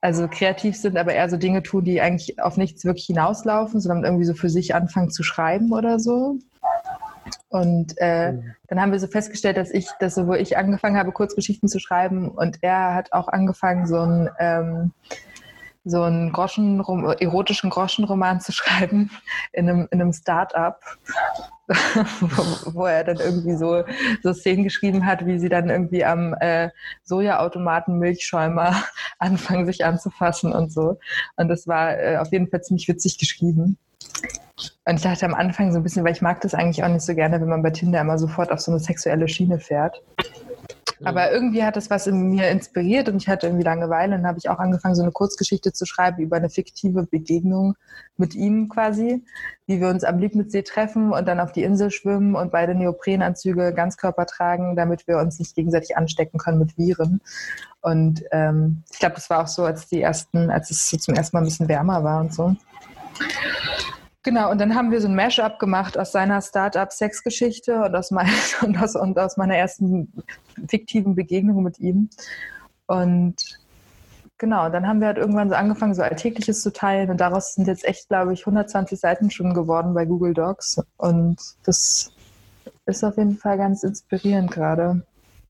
also 0.01 0.27
kreativ 0.29 0.77
sind, 0.77 0.97
aber 0.97 1.13
eher 1.15 1.29
so 1.29 1.37
Dinge 1.37 1.63
tun, 1.63 1.85
die 1.85 2.01
eigentlich 2.01 2.41
auf 2.41 2.57
nichts 2.57 2.85
wirklich 2.85 3.07
hinauslaufen, 3.07 3.81
sondern 3.81 4.05
irgendwie 4.05 4.25
so 4.25 4.35
für 4.35 4.51
sich 4.51 4.75
anfangen 4.75 5.11
zu 5.11 5.23
schreiben 5.23 5.73
oder 5.73 6.01
so. 6.01 6.39
Und 7.49 7.95
äh, 7.99 8.33
mhm. 8.33 8.55
dann 8.69 8.81
haben 8.81 8.93
wir 8.93 8.99
so 8.99 9.07
festgestellt, 9.07 9.57
dass 9.57 9.71
ich, 9.71 9.89
dass 10.01 10.15
so, 10.15 10.27
wo 10.27 10.35
ich 10.35 10.57
angefangen 10.57 10.97
habe, 10.97 11.13
Kurzgeschichten 11.13 11.69
zu 11.69 11.79
schreiben 11.79 12.31
und 12.31 12.59
er 12.63 12.95
hat 12.95 13.13
auch 13.13 13.29
angefangen, 13.29 13.87
so 13.87 14.01
ein 14.01 14.31
ähm, 14.39 14.93
so 15.85 16.03
einen 16.03 16.33
Groschen, 16.33 16.81
erotischen 17.19 17.71
Groschenroman 17.71 18.41
zu 18.41 18.53
schreiben 18.53 19.11
in 19.53 19.69
einem, 19.69 19.89
in 19.91 20.01
einem 20.01 20.13
Start-up, 20.13 20.81
wo, 22.21 22.73
wo, 22.75 22.87
er 22.87 23.05
dann 23.05 23.19
irgendwie 23.19 23.57
so, 23.57 23.85
so 24.23 24.33
Szenen 24.33 24.65
geschrieben 24.65 25.07
hat, 25.07 25.27
wie 25.27 25.39
sie 25.39 25.49
dann 25.49 25.71
irgendwie 25.71 26.05
am 26.05 26.35
äh, 26.35 26.71
Sojaautomaten 27.03 27.99
Milchschäumer 27.99 28.85
anfangen, 29.19 29.67
sich 29.67 29.85
anzufassen 29.85 30.53
und 30.53 30.73
so. 30.73 30.99
Und 31.37 31.49
das 31.49 31.67
war 31.67 31.99
äh, 31.99 32.17
auf 32.19 32.31
jeden 32.33 32.49
Fall 32.49 32.63
ziemlich 32.63 32.89
witzig 32.89 33.19
geschrieben. 33.19 33.79
Und 34.85 34.97
ich 34.97 35.03
dachte 35.03 35.27
am 35.27 35.35
Anfang 35.35 35.73
so 35.73 35.79
ein 35.79 35.83
bisschen, 35.83 36.05
weil 36.05 36.13
ich 36.13 36.23
mag 36.23 36.41
das 36.41 36.55
eigentlich 36.55 36.83
auch 36.85 36.89
nicht 36.89 37.03
so 37.03 37.15
gerne, 37.15 37.41
wenn 37.41 37.49
man 37.49 37.63
bei 37.63 37.71
Tinder 37.71 38.01
immer 38.01 38.19
sofort 38.19 38.51
auf 38.51 38.61
so 38.61 38.71
eine 38.71 38.81
sexuelle 38.81 39.29
Schiene 39.29 39.59
fährt. 39.59 40.03
Aber 41.05 41.33
irgendwie 41.33 41.65
hat 41.65 41.77
das 41.77 41.91
was 41.91 42.07
in 42.07 42.31
mir 42.31 42.49
inspiriert 42.51 43.09
und 43.09 43.17
ich 43.17 43.29
hatte 43.29 43.47
irgendwie 43.47 43.65
Langeweile 43.65 44.15
und 44.15 44.27
habe 44.27 44.39
ich 44.39 44.49
auch 44.49 44.59
angefangen, 44.59 44.95
so 44.95 45.03
eine 45.03 45.11
Kurzgeschichte 45.11 45.73
zu 45.73 45.85
schreiben 45.85 46.23
über 46.23 46.37
eine 46.37 46.49
fiktive 46.49 47.05
Begegnung 47.05 47.75
mit 48.17 48.35
ihm 48.35 48.69
quasi, 48.69 49.25
wie 49.67 49.81
wir 49.81 49.89
uns 49.89 50.05
am 50.05 50.19
Liebnitzsee 50.19 50.63
treffen 50.63 51.13
und 51.13 51.27
dann 51.27 51.41
auf 51.41 51.53
die 51.53 51.65
Insel 51.65 51.91
schwimmen 51.91 52.37
und 52.37 52.53
beide 52.53 52.75
Neoprenanzüge 52.75 53.73
Ganzkörper 53.75 54.27
tragen, 54.27 54.77
damit 54.77 55.09
wir 55.09 55.19
uns 55.19 55.39
nicht 55.39 55.57
gegenseitig 55.57 55.97
anstecken 55.97 56.39
können 56.39 56.59
mit 56.59 56.79
Viren. 56.79 57.21
Und 57.81 58.23
ähm, 58.31 58.85
ich 58.93 59.01
glaube, 59.01 59.17
das 59.17 59.29
war 59.29 59.43
auch 59.43 59.49
so, 59.49 59.65
als 59.65 59.89
die 59.89 60.01
ersten, 60.01 60.51
als 60.51 60.71
es 60.71 60.89
so 60.89 60.97
zum 60.97 61.15
ersten 61.15 61.37
Mal 61.37 61.43
ein 61.43 61.47
bisschen 61.47 61.69
wärmer 61.69 62.05
war 62.05 62.21
und 62.21 62.33
so. 62.33 62.55
Genau, 64.25 64.53
und 64.53 64.61
dann 64.61 64.75
haben 64.77 64.93
wir 64.93 65.01
so 65.01 65.09
ein 65.09 65.17
Mashup 65.17 65.59
gemacht 65.59 65.99
aus 65.99 66.13
seiner 66.13 66.41
Startup-Sexgeschichte 66.41 67.83
und, 67.83 67.95
aus 67.95 68.11
und, 68.63 68.77
aus, 68.79 68.95
und 68.95 69.19
aus 69.19 69.37
meiner 69.37 69.57
ersten 69.57 70.13
fiktiven 70.69 71.17
Begegnung 71.17 71.63
mit 71.63 71.81
ihm. 71.81 72.09
Und 72.87 73.35
genau, 74.39 74.69
dann 74.69 74.87
haben 74.87 75.01
wir 75.01 75.09
halt 75.09 75.19
irgendwann 75.19 75.49
so 75.49 75.57
angefangen, 75.57 75.95
so 75.95 76.03
Alltägliches 76.03 76.63
zu 76.63 76.73
teilen 76.73 77.11
und 77.11 77.21
daraus 77.21 77.55
sind 77.55 77.67
jetzt 77.67 77.85
echt, 77.85 78.09
glaube 78.09 78.33
ich, 78.33 78.41
120 78.41 78.99
Seiten 78.99 79.31
schon 79.31 79.55
geworden 79.55 79.93
bei 79.93 80.05
Google 80.05 80.35
Docs. 80.35 80.81
Und 80.99 81.41
das 81.65 82.13
ist 82.87 83.03
auf 83.03 83.17
jeden 83.17 83.37
Fall 83.37 83.59
ganz 83.59 83.83
inspirierend 83.83 84.53
gerade. 84.53 85.03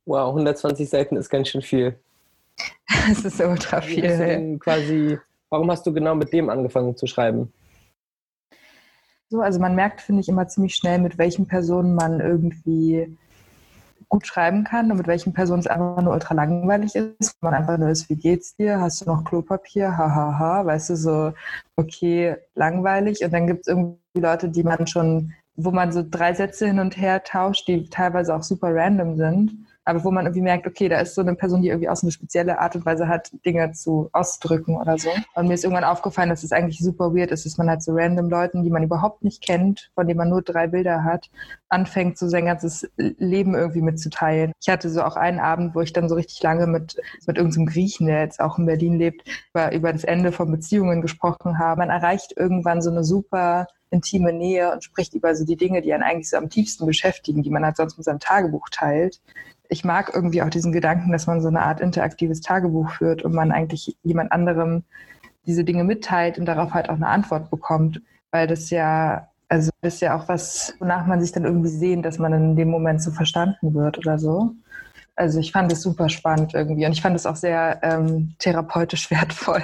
Wow, 0.07 0.29
120 0.31 0.89
Seiten 0.89 1.17
ist 1.17 1.29
ganz 1.29 1.49
schön 1.49 1.63
viel. 1.63 1.99
Es 3.11 3.25
ist 3.25 3.41
ultra 3.41 3.81
viel. 3.81 4.59
Quasi, 4.59 5.19
warum 5.51 5.71
hast 5.71 5.85
du 5.87 5.93
genau 5.93 6.15
mit 6.15 6.33
dem 6.33 6.51
angefangen 6.51 6.97
zu 6.97 7.07
schreiben? 7.07 7.53
So, 9.33 9.41
also 9.41 9.59
man 9.61 9.75
merkt, 9.75 10.03
finde 10.03 10.21
ich, 10.21 10.29
immer 10.29 10.47
ziemlich 10.47 10.75
schnell, 10.75 10.99
mit 10.99 11.17
welchen 11.17 11.47
Personen 11.47 11.95
man 11.95 12.21
irgendwie 12.21 13.17
gut 14.11 14.27
schreiben 14.27 14.63
kann 14.63 14.91
und 14.91 14.99
mit 14.99 15.07
welchen 15.07 15.33
Personen 15.33 15.61
es 15.61 15.67
einfach 15.67 16.03
nur 16.03 16.13
ultra 16.13 16.35
langweilig 16.35 16.95
ist. 16.95 17.35
Man 17.41 17.55
einfach 17.55 17.79
nur 17.79 17.89
ist, 17.89 18.11
wie 18.11 18.17
geht's 18.17 18.55
dir? 18.57 18.79
Hast 18.79 19.01
du 19.01 19.07
noch 19.07 19.25
Klopapier? 19.25 19.97
Hahaha, 19.97 20.39
ha, 20.39 20.39
ha. 20.39 20.67
weißt 20.67 20.91
du, 20.91 20.97
so, 20.97 21.33
okay, 21.77 22.37
langweilig. 22.57 23.25
Und 23.25 23.33
dann 23.33 23.47
gibt 23.47 23.61
es 23.61 23.69
irgendwie 23.69 23.97
Leute, 24.17 24.51
die 24.51 24.65
man 24.65 24.87
schon, 24.87 25.33
wo 25.57 25.71
man 25.71 25.93
so 25.93 26.05
drei 26.07 26.35
Sätze 26.35 26.67
hin 26.67 26.79
und 26.79 26.99
her 26.99 27.25
tauscht, 27.25 27.67
die 27.69 27.89
teilweise 27.89 28.35
auch 28.35 28.43
super 28.43 28.75
random 28.75 29.17
sind 29.17 29.67
aber 29.85 30.05
wo 30.05 30.11
man 30.11 30.27
irgendwie 30.27 30.43
merkt, 30.43 30.67
okay, 30.67 30.89
da 30.89 31.01
ist 31.01 31.15
so 31.15 31.21
eine 31.21 31.35
Person, 31.35 31.63
die 31.63 31.69
irgendwie 31.69 31.89
auch 31.89 31.97
so 31.97 32.07
eine 32.07 32.13
spezielle 32.13 32.61
Art 32.61 32.77
und 32.77 32.87
Weise 32.87 33.09
hat, 33.09 33.33
Dinge 33.45 33.73
zu 33.73 34.11
ausdrücken 34.13 34.77
oder 34.77 34.97
so. 34.99 35.11
Und 35.35 35.49
mir 35.49 35.55
ist 35.55 35.65
irgendwann 35.65 35.85
aufgefallen, 35.85 36.29
dass 36.29 36.45
es 36.45 36.53
eigentlich 36.53 36.79
super 36.79 37.15
weird 37.15 37.33
ist, 37.33 37.47
dass 37.47 37.59
man 37.59 37.69
halt 37.69 37.83
so 37.83 37.93
random 37.93 38.31
Leuten, 38.31 38.63
die 38.63 38.71
man 38.71 38.85
überhaupt 38.85 39.25
nicht 39.25 39.43
kennt, 39.43 39.91
von 39.95 40.07
denen 40.07 40.19
man 40.19 40.29
nur 40.29 40.43
drei 40.43 40.69
Bilder 40.69 41.03
hat, 41.03 41.31
anfängt, 41.69 42.17
so 42.17 42.29
sein 42.29 42.45
ganzes 42.45 42.89
Leben 42.97 43.55
irgendwie 43.55 43.83
mitzuteilen. 43.83 44.53
Ich 44.61 44.69
hatte 44.69 44.89
so 44.89 45.03
auch 45.03 45.17
einen 45.17 45.41
Abend, 45.41 45.75
wo 45.75 45.81
ich 45.81 45.93
dann 45.93 46.09
so 46.09 46.15
richtig 46.15 46.43
lange 46.43 46.67
mit, 46.67 46.97
mit 47.27 47.37
irgendeinem 47.37 47.67
Griechen, 47.67 48.07
der 48.07 48.21
jetzt 48.21 48.41
auch 48.41 48.59
in 48.59 48.67
Berlin 48.67 48.99
lebt, 48.99 49.29
über, 49.53 49.73
über 49.73 49.93
das 49.93 50.05
Ende 50.05 50.31
von 50.31 50.51
Beziehungen 50.51 51.03
gesprochen 51.03 51.59
habe. 51.59 51.81
Man 51.81 51.91
erreicht 51.91 52.35
irgendwann 52.37 52.83
so 52.83 52.91
eine 52.91 53.03
super 53.03 53.67
intime 53.91 54.33
Nähe 54.33 54.73
und 54.73 54.85
spricht 54.85 55.15
über 55.15 55.35
so 55.35 55.45
die 55.45 55.57
Dinge, 55.57 55.83
die 55.83 55.93
einen 55.93 56.03
eigentlich 56.03 56.31
so 56.31 56.37
am 56.37 56.49
tiefsten 56.49 56.87
beschäftigen, 56.87 57.43
die 57.43 57.51
man 57.51 57.65
halt 57.65 57.77
sonst 57.77 57.99
mit 57.99 58.05
seinem 58.05 58.21
Tagebuch 58.21 58.69
teilt 58.71 59.21
ich 59.73 59.85
mag 59.85 60.13
irgendwie 60.15 60.43
auch 60.43 60.51
diesen 60.51 60.71
Gedanken, 60.71 61.13
dass 61.13 61.27
man 61.27 61.41
so 61.41 61.49
eine 61.49 61.63
Art 61.63 61.81
interaktives 61.81 62.43
Tagebuch 62.43 62.91
führt 62.91 63.23
und 63.23 63.33
man 63.33 63.53
eigentlich 63.53 63.97
jemand 64.03 64.31
anderem 64.31 64.85
diese 65.47 65.65
Dinge 65.65 65.83
mitteilt 65.83 66.39
und 66.39 66.45
darauf 66.45 66.75
halt 66.75 66.91
auch 66.91 66.95
eine 66.95 67.09
Antwort 67.09 67.51
bekommt, 67.51 68.03
weil 68.31 68.47
das 68.47 68.69
ja, 68.69 69.29
also 69.49 69.71
das 69.81 69.95
ist 69.95 70.01
ja 70.01 70.17
auch 70.17 70.29
was, 70.29 70.75
wonach 70.79 71.07
man 71.07 71.23
sich 71.23 71.33
dann 71.33 71.45
irgendwie 71.45 71.71
sehen, 71.71 72.03
dass 72.03 72.19
man 72.19 72.35
in 72.35 72.55
dem 72.55 72.69
Moment 72.69 73.03
so 73.03 73.11
verstanden 73.11 73.73
wird 73.73 73.97
oder 73.97 74.19
so. 74.19 74.53
Also 75.17 75.41
ich 75.41 75.53
fand 75.53 75.73
es 75.73 75.83
super 75.83 76.11
spannend 76.11 76.53
irgendwie 76.53 76.85
und 76.85 76.93
ich 76.93 77.01
fand 77.01 77.17
es 77.17 77.25
auch 77.25 77.37
sehr 77.37 77.81
ähm, 77.83 78.35
therapeutisch 78.39 79.11
wertvoll, 79.11 79.63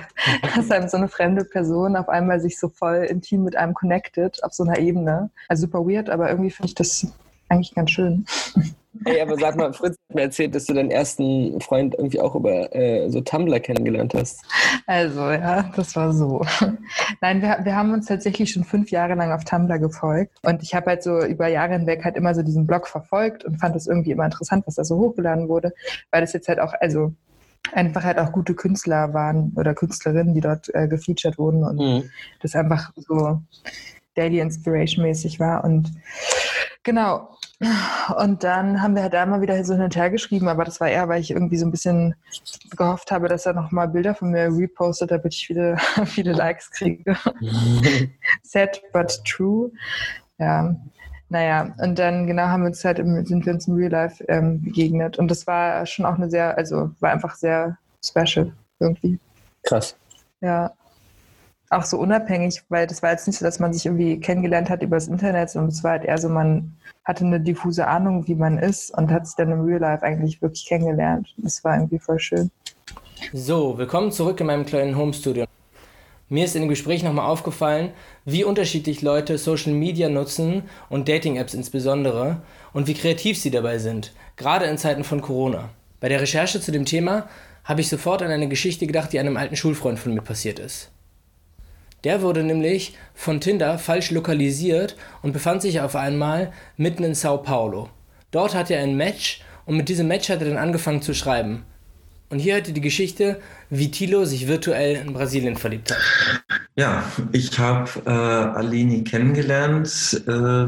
dass 0.57 0.71
einem 0.71 0.89
so 0.89 0.97
eine 0.97 1.09
fremde 1.09 1.45
Person 1.45 1.97
auf 1.97 2.09
einmal 2.09 2.41
sich 2.41 2.59
so 2.59 2.71
voll 2.71 3.07
intim 3.11 3.45
mit 3.45 3.57
einem 3.57 3.75
connected 3.75 4.43
auf 4.43 4.55
so 4.55 4.65
einer 4.65 4.79
Ebene. 4.79 5.31
Also 5.49 5.67
super 5.67 5.81
weird, 5.81 6.09
aber 6.09 6.31
irgendwie 6.31 6.51
finde 6.51 6.69
ich 6.69 6.75
das 6.75 7.07
eigentlich 7.51 7.75
ganz 7.75 7.91
schön. 7.91 8.25
Hey, 9.05 9.21
aber 9.21 9.37
sag 9.37 9.57
mal, 9.57 9.73
Fritz 9.73 9.97
hat 10.09 10.17
mir 10.17 10.23
erzählt, 10.23 10.55
dass 10.55 10.65
du 10.65 10.75
deinen 10.75 10.91
ersten 10.91 11.61
Freund 11.61 11.95
irgendwie 11.97 12.21
auch 12.21 12.35
über 12.35 12.75
äh, 12.75 13.09
so 13.11 13.21
Tumblr 13.21 13.61
kennengelernt 13.61 14.15
hast. 14.15 14.43
Also, 14.87 15.31
ja, 15.31 15.71
das 15.77 15.95
war 15.95 16.13
so. 16.13 16.45
Nein, 17.21 17.43
wir, 17.43 17.59
wir 17.63 17.77
haben 17.77 17.93
uns 17.93 18.07
tatsächlich 18.07 18.51
schon 18.51 18.65
fünf 18.65 18.91
Jahre 18.91 19.15
lang 19.15 19.31
auf 19.33 19.45
Tumblr 19.45 19.79
gefolgt. 19.79 20.39
Und 20.43 20.63
ich 20.63 20.75
habe 20.75 20.87
halt 20.87 21.03
so 21.03 21.23
über 21.23 21.49
Jahre 21.49 21.75
hinweg 21.75 22.05
halt 22.05 22.17
immer 22.17 22.35
so 22.35 22.43
diesen 22.43 22.67
Blog 22.67 22.89
verfolgt 22.89 23.45
und 23.45 23.59
fand 23.61 23.77
es 23.77 23.87
irgendwie 23.87 24.11
immer 24.11 24.25
interessant, 24.25 24.67
was 24.67 24.77
da 24.77 24.85
so 24.85 24.97
hochgeladen 24.97 25.49
wurde, 25.49 25.73
weil 26.11 26.23
das 26.23 26.33
jetzt 26.33 26.49
halt 26.49 26.59
auch, 26.59 26.73
also 26.81 27.13
einfach 27.73 28.05
halt 28.05 28.19
auch 28.19 28.33
gute 28.33 28.55
Künstler 28.55 29.13
waren 29.13 29.53
oder 29.57 29.75
Künstlerinnen, 29.75 30.35
die 30.35 30.41
dort 30.41 30.75
äh, 30.75 30.89
gefeatured 30.89 31.39
wurden 31.39 31.65
und 31.65 31.77
mhm. 31.77 32.11
das 32.41 32.55
einfach 32.55 32.93
so 32.97 33.43
Daily 34.19 34.41
Inspiration 34.41 35.05
mäßig 35.05 35.39
war. 35.39 35.65
Und 35.65 35.93
genau, 36.83 37.31
und 38.17 38.45
dann 38.45 38.83
haben 38.83 38.95
wir 38.95 39.03
halt 39.03 39.15
einmal 39.15 39.41
wieder 39.41 39.63
so 39.65 39.75
hin 39.75 39.83
und 39.83 39.97
her 39.97 40.11
geschrieben, 40.11 40.49
aber 40.49 40.65
das 40.65 40.81
war 40.81 40.89
eher, 40.89 41.09
weil 41.09 41.21
ich 41.21 41.31
irgendwie 41.31 41.57
so 41.57 41.67
ein 41.67 41.71
bisschen 41.71 42.15
gehofft 42.77 43.11
habe, 43.11 43.29
dass 43.29 43.47
er 43.47 43.53
nochmal 43.53 43.89
Bilder 43.89 44.15
von 44.15 44.31
mir 44.31 44.49
repostet, 44.49 45.11
damit 45.11 45.35
ich 45.35 45.47
viele, 45.47 45.77
viele 46.05 46.33
Likes 46.33 46.71
kriege. 46.71 47.17
Sad 48.43 48.81
but 48.93 49.21
true. 49.25 49.71
Ja. 50.39 50.77
Naja, 51.31 51.75
und 51.79 51.99
dann 51.99 52.27
genau 52.27 52.45
haben 52.45 52.63
wir 52.63 52.69
uns 52.69 52.85
halt 52.85 52.99
im, 52.99 53.27
sind 53.27 53.45
wir 53.45 53.53
uns 53.53 53.69
im 53.69 53.75
Real 53.75 53.91
Life 53.91 54.25
ähm, 54.29 54.63
begegnet. 54.63 55.19
Und 55.19 55.29
das 55.29 55.47
war 55.47 55.85
schon 55.85 56.07
auch 56.07 56.15
eine 56.15 56.31
sehr, 56.31 56.57
also 56.57 56.91
war 57.01 57.11
einfach 57.11 57.35
sehr 57.35 57.77
special 58.03 58.53
irgendwie. 58.81 59.19
Krass. 59.63 59.97
Ja 60.41 60.73
auch 61.71 61.85
so 61.85 61.99
unabhängig, 61.99 62.63
weil 62.69 62.87
das 62.87 63.03
war 63.03 63.11
jetzt 63.11 63.27
nicht 63.27 63.39
so, 63.39 63.45
dass 63.45 63.59
man 63.59 63.73
sich 63.73 63.87
irgendwie 63.87 64.19
kennengelernt 64.21 64.71
hat 64.71 64.83
über 64.83 64.97
das 64.97 65.09
Internet, 65.09 65.51
sondern 65.51 65.71
es 65.71 65.85
war 65.85 65.93
halt 65.93 66.05
eher 66.05 66.19
so, 66.19 66.29
man 66.29 66.77
hatte 67.05 67.25
eine 67.25 67.41
diffuse 67.41 67.87
Ahnung, 67.87 68.27
wie 68.27 68.35
man 68.35 68.59
ist 68.59 68.97
und 68.97 69.11
hat 69.11 69.27
sich 69.27 69.37
dann 69.37 69.51
im 69.51 69.61
Real 69.63 69.81
Life 69.81 70.03
eigentlich 70.03 70.41
wirklich 70.41 70.67
kennengelernt. 70.67 71.35
Das 71.39 71.63
war 71.65 71.77
irgendwie 71.77 71.99
voll 71.99 72.19
schön. 72.19 72.51
So, 73.33 73.77
willkommen 73.77 74.13
zurück 74.13 74.41
in 74.41 74.47
meinem 74.47 74.65
kleinen 74.65 74.97
Homestudio. 74.97 75.45
Mir 76.31 76.45
ist 76.45 76.55
in 76.55 76.63
dem 76.63 76.69
Gespräch 76.69 77.03
nochmal 77.03 77.27
aufgefallen, 77.27 77.91
wie 78.27 78.45
unterschiedlich 78.45 79.01
Leute 79.01 79.39
Social 79.39 79.73
Media 79.73 80.11
nutzen 80.11 80.65
und 80.91 81.09
Dating-Apps 81.09 81.55
insbesondere 81.55 82.43
und 82.75 82.87
wie 82.87 82.95
kreativ 82.95 83.39
sie 83.39 83.51
dabei 83.51 83.79
sind, 83.79 84.13
gerade 84.37 84.67
in 84.67 84.77
Zeiten 84.77 85.05
von 85.05 85.23
Corona. 85.23 85.71
Bei 86.01 86.09
der 86.09 86.21
Recherche 86.21 86.61
zu 86.61 86.71
dem 86.71 86.85
Thema 86.85 87.29
habe 87.65 87.81
ich 87.81 87.89
sofort 87.89 88.23
an 88.23 88.31
eine 88.31 88.49
Geschichte 88.49 88.87
gedacht, 88.87 89.13
die 89.13 89.19
einem 89.19 89.39
alten 89.39 89.57
Schulfreund 89.57 89.99
von 89.99 90.13
mir 90.15 90.23
passiert 90.23 90.59
ist. 90.59 90.91
Der 92.05 92.23
wurde 92.23 92.45
nämlich 92.45 92.97
von 93.15 93.41
Tinder 93.41 93.79
falsch 93.79 94.11
lokalisiert 94.11 94.97
und 95.23 95.33
befand 95.33 95.63
sich 95.63 95.81
auf 95.81 95.97
einmal 95.97 96.53
mitten 96.77 97.03
in 97.03 97.15
Sao 97.15 97.39
Paulo. 97.39 97.89
Dort 98.31 98.55
hatte 98.55 98.75
er 98.75 98.83
ein 98.83 98.97
Match 98.97 99.43
und 99.67 99.77
mit 99.77 99.89
diesem 99.89 100.07
Match 100.09 100.29
hat 100.29 100.41
er 100.41 100.49
dann 100.49 100.59
angefangen 100.59 101.03
zu 101.03 101.15
schreiben. 101.15 101.65
Und 102.31 102.41
hier 102.41 102.57
hatte 102.57 102.73
die 102.73 102.83
Geschichte, 102.83 103.41
wie 103.71 103.91
Tilo 103.91 104.27
sich 104.27 104.49
virtuell 104.49 104.97
in 104.97 105.15
Brasilien 105.15 105.57
verliebt 105.57 105.91
hat. 105.91 105.99
Ja, 106.77 107.03
ich 107.33 107.59
habe 107.59 107.89
äh, 108.05 108.11
Aleni 108.11 109.03
kennengelernt, 109.03 110.23
äh, 110.29 110.67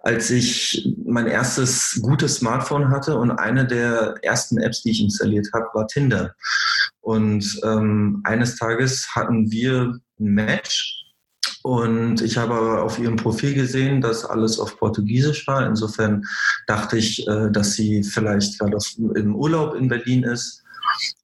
als 0.00 0.30
ich 0.30 0.88
mein 1.06 1.26
erstes 1.26 2.00
gutes 2.02 2.36
Smartphone 2.36 2.90
hatte 2.90 3.18
und 3.18 3.30
eine 3.32 3.66
der 3.66 4.14
ersten 4.22 4.58
Apps, 4.58 4.82
die 4.82 4.92
ich 4.92 5.02
installiert 5.02 5.46
habe, 5.52 5.66
war 5.74 5.86
Tinder. 5.86 6.34
Und 7.04 7.60
ähm, 7.64 8.22
eines 8.24 8.56
Tages 8.56 9.14
hatten 9.14 9.50
wir 9.50 10.00
ein 10.18 10.24
Match 10.24 11.04
und 11.62 12.22
ich 12.22 12.38
habe 12.38 12.80
auf 12.80 12.98
ihrem 12.98 13.16
Profil 13.16 13.52
gesehen, 13.52 14.00
dass 14.00 14.24
alles 14.24 14.58
auf 14.58 14.78
Portugiesisch 14.78 15.46
war. 15.46 15.66
Insofern 15.66 16.24
dachte 16.66 16.96
ich, 16.96 17.28
äh, 17.28 17.50
dass 17.50 17.74
sie 17.74 18.02
vielleicht 18.02 18.58
gerade 18.58 18.78
im 19.14 19.36
Urlaub 19.36 19.74
in 19.74 19.88
Berlin 19.88 20.22
ist 20.22 20.62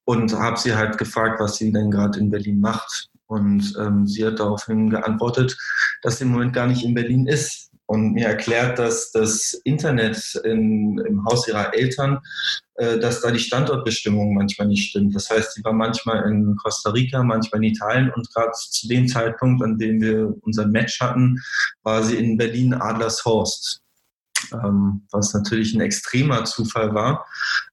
und 0.04 0.34
habe 0.34 0.58
sie 0.58 0.74
halt 0.74 0.98
gefragt, 0.98 1.40
was 1.40 1.56
sie 1.56 1.72
denn 1.72 1.90
gerade 1.90 2.18
in 2.18 2.30
Berlin 2.30 2.60
macht. 2.60 3.08
Und 3.26 3.74
ähm, 3.78 4.06
sie 4.06 4.26
hat 4.26 4.38
daraufhin 4.38 4.90
geantwortet, 4.90 5.56
dass 6.02 6.18
sie 6.18 6.24
im 6.24 6.32
Moment 6.32 6.52
gar 6.52 6.66
nicht 6.66 6.84
in 6.84 6.92
Berlin 6.92 7.26
ist 7.26 7.69
und 7.90 8.12
mir 8.12 8.28
erklärt, 8.28 8.78
dass 8.78 9.10
das 9.10 9.52
Internet 9.64 10.40
in, 10.44 10.96
im 11.08 11.24
Haus 11.24 11.48
ihrer 11.48 11.74
Eltern, 11.74 12.20
äh, 12.76 13.00
dass 13.00 13.20
da 13.20 13.32
die 13.32 13.40
Standortbestimmung 13.40 14.32
manchmal 14.32 14.68
nicht 14.68 14.90
stimmt. 14.90 15.12
Das 15.16 15.28
heißt, 15.28 15.54
sie 15.54 15.64
war 15.64 15.72
manchmal 15.72 16.30
in 16.30 16.54
Costa 16.54 16.90
Rica, 16.90 17.24
manchmal 17.24 17.64
in 17.64 17.72
Italien 17.72 18.12
und 18.14 18.32
gerade 18.32 18.52
zu 18.52 18.86
dem 18.86 19.08
Zeitpunkt, 19.08 19.60
an 19.64 19.76
dem 19.76 20.00
wir 20.00 20.32
unser 20.42 20.68
Match 20.68 21.00
hatten, 21.00 21.42
war 21.82 22.04
sie 22.04 22.14
in 22.14 22.38
Berlin 22.38 22.74
Adlershorst, 22.74 23.82
ähm, 24.52 25.02
was 25.10 25.34
natürlich 25.34 25.74
ein 25.74 25.80
extremer 25.80 26.44
Zufall 26.44 26.94
war. 26.94 27.26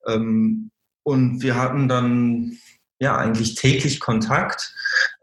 Ähm, 0.08 0.72
und 1.04 1.44
wir 1.44 1.62
hatten 1.62 1.88
dann 1.88 2.58
ja 3.00 3.16
eigentlich 3.18 3.56
täglich 3.56 4.00
Kontakt. 4.00 4.74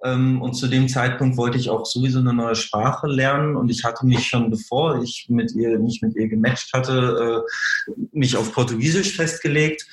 Ähm, 0.05 0.41
und 0.41 0.55
zu 0.55 0.69
dem 0.69 0.89
Zeitpunkt 0.89 1.37
wollte 1.37 1.59
ich 1.59 1.71
auch 1.71 1.87
sowieso 1.87 2.21
eine 2.21 2.33
neue 2.33 2.55
Sprache 2.55 3.07
lernen 3.07 3.57
und 3.57 3.71
ich 3.71 3.85
hatte 3.85 4.07
mich 4.07 4.27
schon, 4.27 4.51
bevor 4.51 5.03
ich 5.03 5.27
mit 5.29 5.53
ihr 5.55 5.79
nicht 5.79 6.03
mit 6.03 6.15
ihr 6.17 6.29
gematcht 6.29 6.73
hatte, 6.73 7.45
äh, 7.89 7.93
mich 8.13 8.37
auf 8.37 8.53
Portugiesisch 8.53 9.17
festgelegt. 9.17 9.87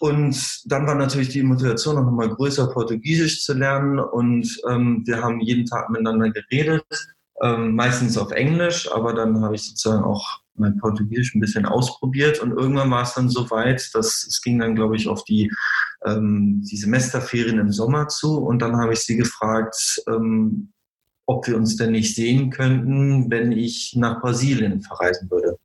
Und 0.00 0.62
dann 0.66 0.86
war 0.86 0.96
natürlich 0.96 1.30
die 1.30 1.42
Motivation 1.42 1.94
noch 1.94 2.10
mal 2.10 2.28
größer, 2.28 2.66
Portugiesisch 2.68 3.44
zu 3.44 3.54
lernen. 3.54 3.98
Und 3.98 4.48
ähm, 4.68 5.02
wir 5.06 5.22
haben 5.22 5.40
jeden 5.40 5.66
Tag 5.66 5.88
miteinander 5.88 6.30
geredet, 6.30 6.84
ähm, 7.42 7.74
meistens 7.74 8.18
auf 8.18 8.30
Englisch, 8.32 8.90
aber 8.92 9.14
dann 9.14 9.40
habe 9.42 9.54
ich 9.54 9.62
sozusagen 9.62 10.04
auch 10.04 10.40
mein 10.56 10.78
Portugiesisch 10.78 11.34
ein 11.34 11.40
bisschen 11.40 11.66
ausprobiert 11.66 12.40
und 12.40 12.52
irgendwann 12.52 12.90
war 12.90 13.02
es 13.02 13.14
dann 13.14 13.28
so 13.28 13.50
weit, 13.50 13.90
dass 13.94 14.24
es 14.24 14.40
ging 14.40 14.58
dann, 14.60 14.74
glaube 14.74 14.96
ich, 14.96 15.08
auf 15.08 15.24
die, 15.24 15.50
ähm, 16.04 16.62
die 16.70 16.76
Semesterferien 16.76 17.58
im 17.58 17.70
Sommer 17.70 18.08
zu 18.08 18.38
und 18.38 18.60
dann 18.60 18.76
habe 18.76 18.92
ich 18.92 19.00
sie 19.00 19.16
gefragt, 19.16 20.02
ähm, 20.08 20.72
ob 21.26 21.46
wir 21.46 21.56
uns 21.56 21.76
denn 21.76 21.92
nicht 21.92 22.14
sehen 22.14 22.50
könnten, 22.50 23.30
wenn 23.30 23.52
ich 23.52 23.94
nach 23.96 24.20
Brasilien 24.20 24.82
verreisen 24.82 25.30
würde. 25.30 25.58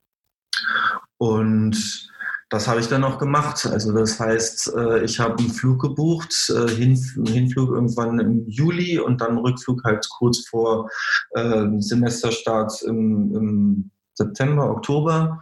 Und 1.18 2.10
das 2.50 2.68
habe 2.68 2.80
ich 2.80 2.88
dann 2.88 3.04
auch 3.04 3.20
gemacht. 3.20 3.68
Also 3.68 3.94
das 3.94 4.20
heißt, 4.20 4.74
äh, 4.76 5.04
ich 5.04 5.20
habe 5.20 5.38
einen 5.38 5.52
Flug 5.52 5.82
gebucht, 5.82 6.34
äh, 6.50 6.68
Hinflug 6.68 7.70
irgendwann 7.70 8.20
im 8.20 8.48
Juli 8.48 9.00
und 9.00 9.22
dann 9.22 9.38
Rückflug 9.38 9.84
halt 9.84 10.08
kurz 10.10 10.48
vor 10.48 10.90
äh, 11.32 11.68
Semesterstart 11.78 12.82
im, 12.84 13.36
im 13.36 13.92
September, 14.16 14.72
Oktober. 14.72 15.42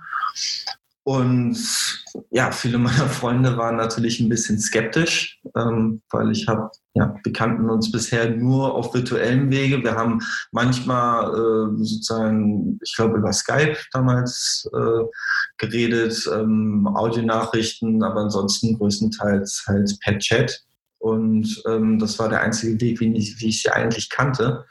Und 1.08 1.58
ja, 2.32 2.52
viele 2.52 2.78
meiner 2.78 3.08
Freunde 3.08 3.56
waren 3.56 3.78
natürlich 3.78 4.20
ein 4.20 4.28
bisschen 4.28 4.60
skeptisch, 4.60 5.40
ähm, 5.56 6.02
weil 6.10 6.34
ich 6.34 6.50
habe, 6.50 6.70
ja, 6.96 7.16
wir 7.24 7.32
kannten 7.32 7.70
uns 7.70 7.90
bisher 7.90 8.30
nur 8.30 8.76
auf 8.76 8.94
virtuellem 8.94 9.50
Wege. 9.50 9.82
Wir 9.82 9.96
haben 9.96 10.20
manchmal 10.52 11.30
äh, 11.30 11.78
sozusagen, 11.78 12.78
ich 12.84 12.94
glaube 12.94 13.20
über 13.20 13.32
Skype 13.32 13.78
damals 13.94 14.70
äh, 14.74 15.06
geredet, 15.58 16.30
ähm, 16.36 16.86
Audionachrichten, 16.94 18.04
aber 18.04 18.24
ansonsten 18.24 18.78
größtenteils 18.78 19.64
halt 19.66 19.98
per 20.02 20.20
Chat. 20.20 20.62
Und 21.00 21.64
ähm, 21.70 22.00
das 22.00 22.20
war 22.20 22.28
der 22.28 22.42
einzige 22.42 22.82
Weg, 22.82 23.00
wie 23.00 23.16
ich, 23.16 23.40
wie 23.40 23.48
ich 23.48 23.62
sie 23.62 23.70
eigentlich 23.70 24.10
kannte. 24.10 24.66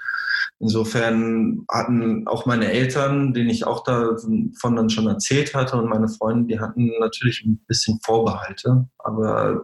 Insofern 0.58 1.66
hatten 1.70 2.26
auch 2.26 2.46
meine 2.46 2.72
Eltern, 2.72 3.34
denen 3.34 3.50
ich 3.50 3.66
auch 3.66 3.84
davon 3.84 4.76
dann 4.76 4.88
schon 4.88 5.06
erzählt 5.06 5.54
hatte, 5.54 5.76
und 5.76 5.90
meine 5.90 6.08
Freunde, 6.08 6.46
die 6.54 6.60
hatten 6.60 6.92
natürlich 6.98 7.44
ein 7.44 7.60
bisschen 7.66 8.00
Vorbehalte. 8.02 8.88
Aber 8.98 9.62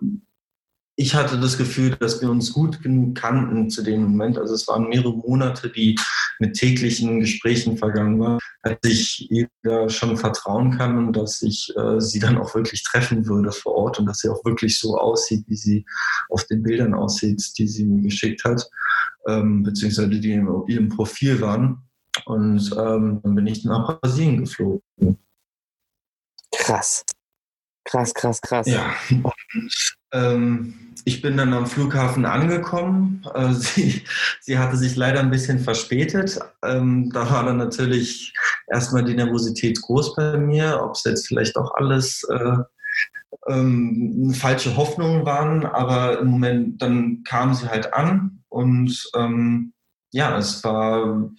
ich 0.97 1.15
hatte 1.15 1.41
das 1.41 1.57
Gefühl, 1.57 1.97
dass 1.99 2.21
wir 2.21 2.31
uns 2.31 2.53
gut 2.53 2.83
genug 2.83 3.15
kannten 3.15 3.71
zu 3.71 3.83
dem 3.83 4.03
Moment. 4.03 4.37
Also 4.37 4.55
es 4.55 4.69
waren 4.69 4.89
mehrere 4.89 5.17
Monate, 5.17 5.71
die 5.71 5.99
mit 6.39 6.55
täglichen 6.55 7.21
Gesprächen 7.21 7.79
vergangen 7.79 8.21
waren, 8.21 8.39
als 8.61 8.79
ich 8.85 9.31
ihr 9.31 9.49
schon 9.89 10.19
vertrauen 10.19 10.77
kann 10.77 10.99
und 10.99 11.17
dass 11.17 11.41
ich 11.41 11.73
äh, 11.77 12.01
sie 12.01 12.19
dann 12.19 12.37
auch 12.37 12.55
wirklich 12.55 12.85
treffen 12.85 13.27
würde 13.27 13.53
vor 13.53 13.75
Ort 13.75 13.99
und 13.99 14.07
dass 14.07 14.19
sie 14.19 14.29
auch 14.29 14.45
wirklich 14.45 14.79
so 14.79 14.99
aussieht, 14.99 15.45
wie 15.47 15.57
sie 15.57 15.87
auf 16.29 16.45
den 16.45 16.63
Bildern 16.63 16.93
aussieht, 16.93 17.43
die 17.57 17.67
sie 17.67 17.87
mir 17.87 18.03
geschickt 18.03 18.45
hat 18.45 18.69
ähm, 19.27 19.63
beziehungsweise 19.63 20.09
die 20.09 20.33
in 20.33 20.49
ihrem 20.67 20.89
Profil 20.89 21.41
waren. 21.41 21.83
Und 22.27 22.71
ähm, 22.73 23.21
dann 23.23 23.35
bin 23.35 23.47
ich 23.47 23.65
nach 23.65 24.01
Brasilien 24.01 24.41
geflogen. 24.41 24.83
Krass. 26.53 27.05
Krass, 27.85 28.15
krass, 28.15 28.41
krass. 28.41 28.67
Ja. 28.67 28.95
Und, 29.11 29.97
ähm, 30.13 30.75
ich 31.05 31.21
bin 31.21 31.37
dann 31.37 31.53
am 31.53 31.67
Flughafen 31.67 32.25
angekommen. 32.25 33.25
Äh, 33.35 33.53
sie, 33.55 34.05
sie 34.41 34.59
hatte 34.59 34.77
sich 34.77 34.97
leider 34.97 35.21
ein 35.21 35.31
bisschen 35.31 35.59
verspätet. 35.59 36.39
Ähm, 36.65 37.11
da 37.13 37.29
war 37.31 37.45
dann 37.45 37.57
natürlich 37.57 38.33
erstmal 38.69 39.05
die 39.05 39.15
Nervosität 39.15 39.81
groß 39.83 40.15
bei 40.15 40.37
mir, 40.37 40.81
ob 40.83 40.95
es 40.95 41.05
jetzt 41.05 41.27
vielleicht 41.27 41.57
auch 41.57 41.75
alles 41.75 42.25
äh, 42.31 42.57
ähm, 43.49 44.33
falsche 44.35 44.77
Hoffnungen 44.77 45.27
waren. 45.27 45.65
Aber 45.65 46.19
im 46.21 46.29
Moment, 46.29 46.83
dann 46.83 47.23
kam 47.25 47.55
sie 47.55 47.69
halt 47.69 47.93
an 47.95 48.43
und 48.49 49.11
ähm, 49.17 49.73
ja, 50.13 50.37
es 50.37 50.63
war, 50.63 51.31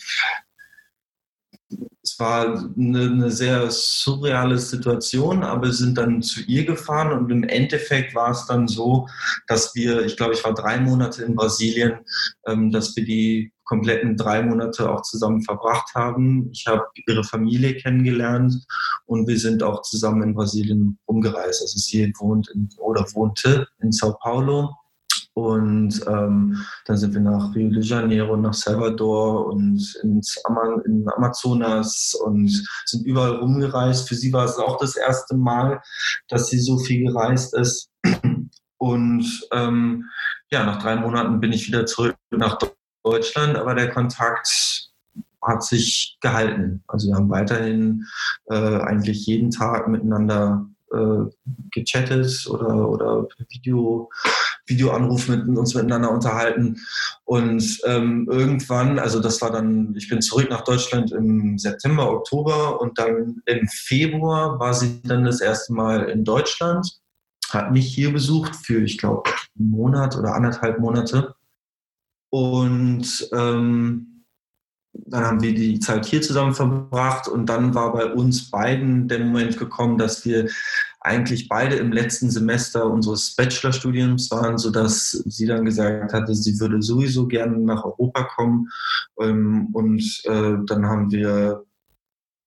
es 2.02 2.20
war 2.20 2.72
eine, 2.76 3.02
eine, 3.02 3.32
sehr 3.32 3.70
surreale 3.70 4.58
Situation, 4.58 5.44
aber 5.44 5.68
wir 5.68 5.74
sind 5.74 5.98
dann 5.98 6.22
zu 6.24 6.42
ihr 6.42 6.66
gefahren 6.66 7.14
und 7.14 7.32
im 7.32 7.44
Endeffekt 7.44 8.16
war 8.16 8.32
es 8.32 8.46
dann 8.48 8.68
so, 8.68 9.08
dass 9.48 9.76
wir, 9.76 10.04
ich 10.06 10.18
glaube, 10.18 10.34
ich 10.34 10.44
war 10.44 10.54
drei 10.54 10.80
Monate 10.80 11.24
in 11.24 11.36
Brasilien, 11.36 12.00
ähm, 12.48 12.72
dass 12.72 12.96
wir 12.96 13.06
die 13.06 13.54
kompletten 13.64 14.18
drei 14.18 14.42
Monate 14.42 14.90
auch 14.92 15.04
zusammen 15.04 15.42
verbracht 15.44 15.96
haben. 15.96 16.50
Ich 16.52 16.66
habe 16.68 16.84
ihre 17.08 17.24
Familie 17.24 17.76
kennengelernt 17.76 18.66
und 19.06 19.28
wir 19.28 19.40
sind 19.40 19.64
auch 19.64 19.82
zusammen 19.82 20.24
in 20.24 20.34
Brasilien 20.34 20.98
rumgereist. 21.08 21.62
Also 21.62 21.80
sie 21.80 22.14
wohnt 22.20 22.50
in, 22.54 22.70
oder 22.78 23.06
wohnte 23.14 23.68
in 23.80 23.92
Sao 23.92 24.16
Paulo 24.22 24.72
und 25.36 26.00
ähm, 26.08 26.64
dann 26.86 26.98
sind 26.98 27.14
wir 27.16 27.22
nach 27.22 27.56
Rio 27.56 27.70
de 27.72 27.82
Janeiro, 27.82 28.38
nach 28.38 28.54
Salvador 28.54 29.48
und 29.48 29.96
ins 30.04 30.40
Ama 30.46 30.80
in 30.86 31.06
Amazonas 31.16 32.14
und 32.24 32.50
sind 32.86 33.06
überall 33.06 33.38
rumgereist. 33.38 34.08
Für 34.08 34.16
sie 34.16 34.32
war 34.32 34.46
es 34.46 34.58
auch 34.58 34.78
das 34.78 34.96
erste 34.96 35.36
Mal, 35.36 35.82
dass 36.28 36.48
sie 36.48 36.60
so 36.60 36.78
viel 36.78 37.06
gereist 37.06 37.56
ist. 37.56 37.90
Und 38.78 39.48
ähm, 39.52 40.06
ja, 40.52 40.66
nach 40.66 40.82
drei 40.82 40.98
Monaten 40.98 41.40
bin 41.40 41.52
ich 41.52 41.68
wieder 41.68 41.86
zurück 41.86 42.16
nach 42.30 42.60
Deutschland, 43.04 43.56
aber 43.56 43.74
der 43.74 43.90
Kontakt 43.90 44.93
hat 45.44 45.64
sich 45.64 46.18
gehalten. 46.22 46.84
Also 46.88 47.08
wir 47.08 47.16
haben 47.16 47.30
weiterhin 47.30 48.06
äh, 48.50 48.56
eigentlich 48.56 49.26
jeden 49.26 49.52
Tag 49.52 49.88
miteinander 49.88 50.66
äh, 50.92 51.26
gechattet 51.72 52.48
oder, 52.50 52.90
oder 52.90 53.28
Video 53.50 54.10
Videoanruf 54.66 55.28
mit 55.28 55.46
uns 55.48 55.76
miteinander 55.76 56.12
unterhalten. 56.12 56.78
Und 57.26 57.80
ähm, 57.86 58.28
irgendwann, 58.32 59.00
also 59.00 59.20
das 59.20 59.42
war 59.42 59.52
dann, 59.52 59.94
ich 59.98 60.10
bin 60.10 60.22
zurück 60.22 60.50
nach 60.50 60.64
Deutschland 60.64 61.12
im 61.12 61.58
September, 61.58 62.10
Oktober 62.12 62.80
und 62.80 62.98
dann 62.98 63.42
im 63.46 63.68
Februar 63.68 64.60
war 64.60 64.74
sie 64.74 65.02
dann 65.04 65.26
das 65.26 65.42
erste 65.42 65.74
Mal 65.74 66.10
in 66.10 66.24
Deutschland, 66.24 67.00
hat 67.50 67.72
mich 67.72 67.94
hier 67.94 68.14
besucht 68.14 68.56
für, 68.56 68.82
ich 68.82 68.98
glaube, 68.98 69.30
einen 69.60 69.70
Monat 69.70 70.16
oder 70.16 70.34
anderthalb 70.34 70.80
Monate. 70.80 71.36
Und 72.30 73.30
ähm, 73.34 74.13
dann 74.94 75.26
haben 75.26 75.42
wir 75.42 75.54
die 75.54 75.80
Zeit 75.80 76.06
hier 76.06 76.22
zusammen 76.22 76.54
verbracht 76.54 77.28
und 77.28 77.48
dann 77.48 77.74
war 77.74 77.94
bei 77.94 78.06
uns 78.06 78.50
beiden 78.50 79.08
der 79.08 79.20
Moment 79.20 79.58
gekommen, 79.58 79.98
dass 79.98 80.24
wir 80.26 80.50
eigentlich 81.02 81.50
beide 81.50 81.76
im 81.76 81.92
letzten 81.92 82.30
Semester 82.30 82.90
unseres 82.90 83.36
Bachelorstudiums 83.36 84.32
waren, 84.32 84.58
sodass 84.58 85.12
sie 85.12 85.46
dann 85.46 85.66
gesagt 85.66 86.14
hatte, 86.14 86.34
sie 86.34 86.60
würde 86.60 86.82
sowieso 86.82 87.28
gerne 87.28 87.58
nach 87.58 87.84
Europa 87.84 88.24
kommen. 88.36 88.70
Ähm, 89.20 89.68
und 89.74 90.22
äh, 90.26 90.56
dann 90.66 90.86
haben 90.86 91.12
wir 91.12 91.66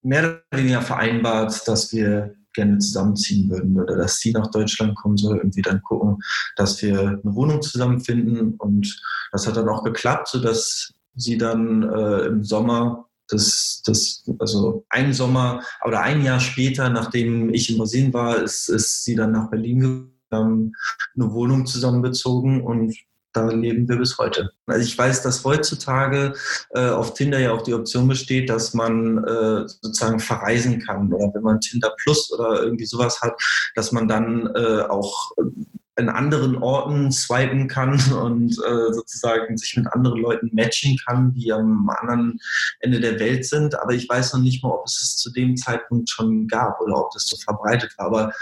mehr 0.03 0.23
oder 0.23 0.59
weniger 0.59 0.83
vereinbart, 0.83 1.67
dass 1.69 1.93
wir 1.93 2.35
gerne 2.55 2.79
zusammenziehen 2.79 3.51
würden 3.51 3.79
oder 3.79 3.97
dass 3.97 4.19
sie 4.19 4.33
nach 4.33 4.51
Deutschland 4.51 4.97
kommen 4.97 5.19
soll 5.19 5.43
wir 5.45 5.63
dann 5.63 5.83
gucken, 5.83 6.19
dass 6.57 6.81
wir 6.81 6.99
eine 6.99 7.35
Wohnung 7.35 7.61
zusammenfinden. 7.61 8.55
Und 8.55 8.99
das 9.33 9.47
hat 9.47 9.57
dann 9.57 9.69
auch 9.69 9.85
geklappt, 9.85 10.29
sodass 10.29 10.95
sie 11.17 11.39
dann 11.39 11.83
äh, 11.83 12.27
im 12.27 12.45
Sommer 12.45 13.07
das, 13.29 13.83
das, 13.85 14.25
also 14.39 14.85
ein 14.89 15.13
Sommer 15.13 15.63
oder 15.85 16.01
ein 16.03 16.25
Jahr 16.25 16.39
später, 16.39 16.89
nachdem 16.91 17.53
ich 17.53 17.71
in 17.71 17.79
Brasilien 17.79 18.13
war, 18.13 18.41
ist, 18.41 18.69
ist 18.69 19.05
sie 19.05 19.17
dann 19.17 19.33
nach 19.33 19.51
Berlin 19.51 20.13
haben 20.33 20.73
eine 21.15 21.33
Wohnung 21.33 21.67
zusammen 21.67 22.03
bezogen 22.03 22.63
und 22.63 22.97
da 23.33 23.49
leben 23.51 23.87
wir 23.89 23.97
bis 23.97 24.17
heute. 24.19 24.51
Also 24.67 24.81
ich 24.81 24.97
weiß, 24.97 25.23
dass 25.23 25.45
heutzutage 25.45 26.33
äh, 26.71 26.89
auf 26.89 27.13
Tinder 27.15 27.39
ja 27.39 27.53
auch 27.53 27.63
die 27.63 27.75
Option 27.75 28.09
besteht, 28.09 28.49
dass 28.49 28.73
man 28.73 29.19
äh, 29.19 29.69
sozusagen 29.69 30.21
verreisen 30.21 30.81
kann 30.81 31.13
oder 31.13 31.33
wenn 31.35 31.43
man 31.43 31.61
Tinder 31.61 31.95
Plus 32.03 32.33
oder 32.33 32.63
irgendwie 32.63 32.87
sowas 32.87 33.21
hat, 33.21 33.35
dass 33.75 33.93
man 33.93 34.09
dann 34.09 34.47
äh, 34.55 34.83
auch 34.89 35.33
in 35.99 36.09
anderen 36.09 36.57
Orten 36.57 37.11
swipen 37.11 37.69
kann 37.69 38.01
und 38.13 38.53
äh, 38.53 38.93
sozusagen 38.93 39.57
sich 39.57 39.77
mit 39.77 39.87
anderen 39.93 40.21
Leuten 40.21 40.51
matchen 40.53 40.97
kann, 41.07 41.33
die 41.33 41.53
am 41.53 41.89
anderen 41.89 42.39
Ende 42.81 43.01
der 43.01 43.19
Welt 43.19 43.47
sind. 43.47 43.75
Aber 43.81 43.93
ich 43.93 44.09
weiß 44.09 44.35
noch 44.35 44.41
nicht 44.41 44.63
mal, 44.63 44.71
ob 44.71 44.87
es 44.87 45.01
es 45.01 45.17
zu 45.17 45.33
dem 45.33 45.57
Zeitpunkt 45.57 46.11
schon 46.11 46.47
gab 46.49 46.81
oder 46.81 46.97
ob 46.97 47.11
das 47.13 47.27
so 47.27 47.37
verbreitet 47.37 47.95
war. 47.97 48.07
Aber 48.07 48.33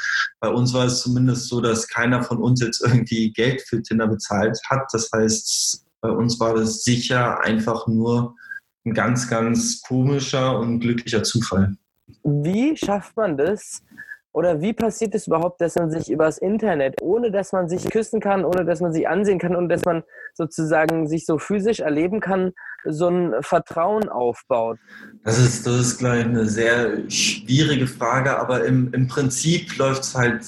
bei 0.41 0.49
uns 0.49 0.75
war 0.75 0.87
es 0.87 1.01
zumindest 1.01 1.49
so, 1.49 1.61
dass 1.61 1.89
keiner 1.89 2.23
von 2.23 2.39
uns 2.39 2.61
jetzt 2.61 2.83
irgendwie 2.83 3.33
Geld 3.33 3.63
für 3.63 3.81
Tinder 3.83 4.09
bezahlt 4.09 4.59
hat. 4.69 4.87
Das 4.93 5.11
heißt, 5.15 5.85
bei 6.01 6.11
uns 6.11 6.41
war 6.41 6.55
das 6.55 6.83
sicher 6.83 7.41
einfach 7.43 7.87
nur 7.87 8.35
ein 8.85 8.95
ganz, 8.95 9.29
ganz 9.29 9.81
komischer 9.81 10.59
und 10.59 10.81
glücklicher 10.81 11.23
Zufall. 11.23 11.77
Wie 12.23 12.77
schafft 12.77 13.17
man 13.17 13.37
das, 13.37 13.83
oder 14.35 14.61
wie 14.61 14.73
passiert 14.73 15.15
es 15.15 15.29
überhaupt, 15.29 15.61
dass 15.61 15.77
man 15.77 15.93
sich 15.93 16.11
übers 16.11 16.39
Internet, 16.39 17.01
ohne 17.01 17.31
dass 17.31 17.53
man 17.53 17.69
sich 17.69 17.89
küssen 17.89 18.21
kann, 18.21 18.45
ohne 18.45 18.65
dass 18.65 18.81
man 18.81 18.93
sich 18.93 19.09
ansehen 19.09 19.39
kann 19.39 19.55
und 19.55 19.69
dass 19.69 19.85
man 19.85 20.03
sozusagen 20.35 21.07
sich 21.07 21.25
so 21.25 21.39
physisch 21.39 21.79
erleben 21.79 22.19
kann, 22.19 22.53
so 22.85 23.09
ein 23.09 23.35
Vertrauen 23.43 24.09
aufbaut? 24.09 24.79
Das 25.23 25.39
ist, 25.39 25.65
das 25.69 25.77
ist 25.77 25.99
gleich 25.99 26.25
eine 26.25 26.47
sehr 26.47 27.09
schwierige 27.09 27.87
Frage, 27.87 28.37
aber 28.37 28.65
im, 28.65 28.93
im 28.93 29.07
Prinzip 29.07 29.79
läuft 29.79 30.03
es 30.03 30.17
halt 30.17 30.43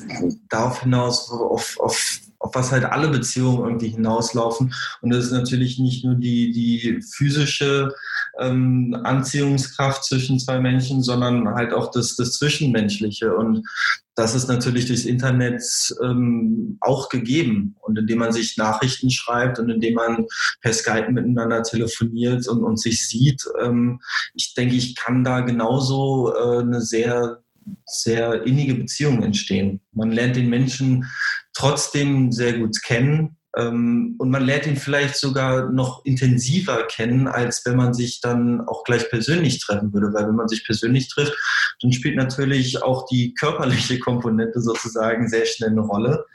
darauf 0.50 0.82
hinaus, 0.82 1.30
auf, 1.30 1.78
auf 1.78 2.20
auf 2.38 2.54
was 2.54 2.70
halt 2.70 2.84
alle 2.84 3.08
Beziehungen 3.08 3.64
irgendwie 3.64 3.88
hinauslaufen. 3.88 4.74
Und 5.00 5.10
das 5.10 5.24
ist 5.24 5.32
natürlich 5.32 5.78
nicht 5.78 6.04
nur 6.04 6.14
die, 6.14 6.52
die 6.52 7.00
physische 7.02 7.92
ähm, 8.38 8.96
Anziehungskraft 9.04 10.04
zwischen 10.04 10.38
zwei 10.38 10.60
Menschen, 10.60 11.02
sondern 11.02 11.48
halt 11.54 11.72
auch 11.72 11.90
das, 11.90 12.16
das 12.16 12.32
Zwischenmenschliche. 12.32 13.34
Und 13.34 13.66
das 14.14 14.34
ist 14.34 14.48
natürlich 14.48 14.86
durchs 14.86 15.04
Internet 15.04 15.62
ähm, 16.02 16.78
auch 16.80 17.08
gegeben. 17.08 17.76
Und 17.80 17.98
indem 17.98 18.18
man 18.18 18.32
sich 18.32 18.56
Nachrichten 18.56 19.10
schreibt 19.10 19.58
und 19.58 19.70
indem 19.70 19.94
man 19.94 20.26
per 20.62 20.72
Skype 20.72 21.10
miteinander 21.10 21.62
telefoniert 21.62 22.48
und, 22.48 22.62
und 22.62 22.80
sich 22.80 23.08
sieht, 23.08 23.42
ähm, 23.62 24.00
ich 24.34 24.54
denke, 24.54 24.74
ich 24.74 24.96
kann 24.96 25.24
da 25.24 25.40
genauso 25.40 26.32
äh, 26.34 26.60
eine 26.60 26.80
sehr 26.80 27.42
sehr 27.84 28.44
innige 28.44 28.74
Beziehung 28.74 29.24
entstehen. 29.24 29.80
Man 29.92 30.12
lernt 30.12 30.36
den 30.36 30.48
Menschen 30.48 31.04
trotzdem 31.52 32.30
sehr 32.30 32.58
gut 32.58 32.80
kennen 32.82 33.36
und 33.56 34.30
man 34.30 34.44
lernt 34.44 34.66
ihn 34.66 34.76
vielleicht 34.76 35.16
sogar 35.16 35.70
noch 35.70 36.04
intensiver 36.04 36.86
kennen, 36.88 37.26
als 37.26 37.64
wenn 37.64 37.76
man 37.76 37.94
sich 37.94 38.20
dann 38.20 38.60
auch 38.68 38.84
gleich 38.84 39.08
persönlich 39.08 39.60
treffen 39.60 39.94
würde. 39.94 40.12
Weil 40.12 40.28
wenn 40.28 40.34
man 40.34 40.48
sich 40.48 40.66
persönlich 40.66 41.08
trifft, 41.08 41.34
dann 41.80 41.90
spielt 41.90 42.16
natürlich 42.16 42.82
auch 42.82 43.06
die 43.06 43.32
körperliche 43.34 43.98
Komponente 44.00 44.60
sozusagen 44.60 45.28
sehr 45.28 45.46
schnell 45.46 45.70
eine 45.70 45.80
Rolle. 45.80 46.26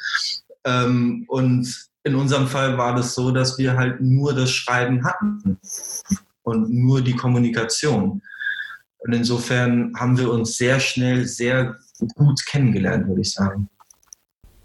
Ähm, 0.64 1.26
und 1.28 1.90
in 2.04 2.16
unserem 2.16 2.48
Fall 2.48 2.80
war 2.80 2.96
das 2.96 3.14
so, 3.14 3.30
dass 3.30 3.60
wir 3.60 3.78
halt 3.78 4.02
nur 4.02 4.34
das 4.34 4.50
Schreiben 4.50 5.04
hatten 5.04 5.60
und 6.42 6.72
nur 6.72 7.02
die 7.02 7.16
Kommunikation. 7.16 8.24
Und 8.98 9.14
insofern 9.14 9.94
haben 9.96 10.18
wir 10.18 10.32
uns 10.32 10.58
sehr 10.58 10.80
schnell, 10.80 11.28
sehr 11.28 11.78
gut 12.16 12.44
kennengelernt, 12.48 13.08
würde 13.08 13.22
ich 13.22 13.32
sagen. 13.32 13.70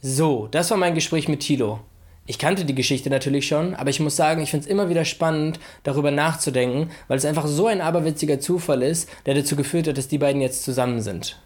So, 0.01 0.49
das 0.51 0.71
war 0.71 0.79
mein 0.79 0.95
Gespräch 0.95 1.29
mit 1.29 1.41
Tilo. 1.41 1.81
Ich 2.27 2.39
kannte 2.39 2.65
die 2.65 2.75
Geschichte 2.75 3.09
natürlich 3.09 3.47
schon, 3.47 3.75
aber 3.77 3.91
ich 3.91 4.01
muss 4.01 4.17
sagen, 4.17 4.43
ich 4.43 4.51
finde 4.51 4.65
es 4.65 4.71
immer 4.71 4.89
wieder 4.89 5.05
spannend, 5.05 5.61
darüber 5.85 6.11
nachzudenken, 6.11 6.91
weil 7.07 7.19
es 7.19 7.25
einfach 7.25 7.47
so 7.47 7.69
ein 7.69 7.81
aberwitziger 7.81 8.41
Zufall 8.41 8.83
ist, 8.83 9.09
der 9.27 9.35
dazu 9.35 9.55
geführt 9.55 9.87
hat, 9.87 9.97
dass 9.97 10.09
die 10.09 10.19
beiden 10.19 10.41
jetzt 10.41 10.65
zusammen 10.65 11.01
sind. 11.01 11.41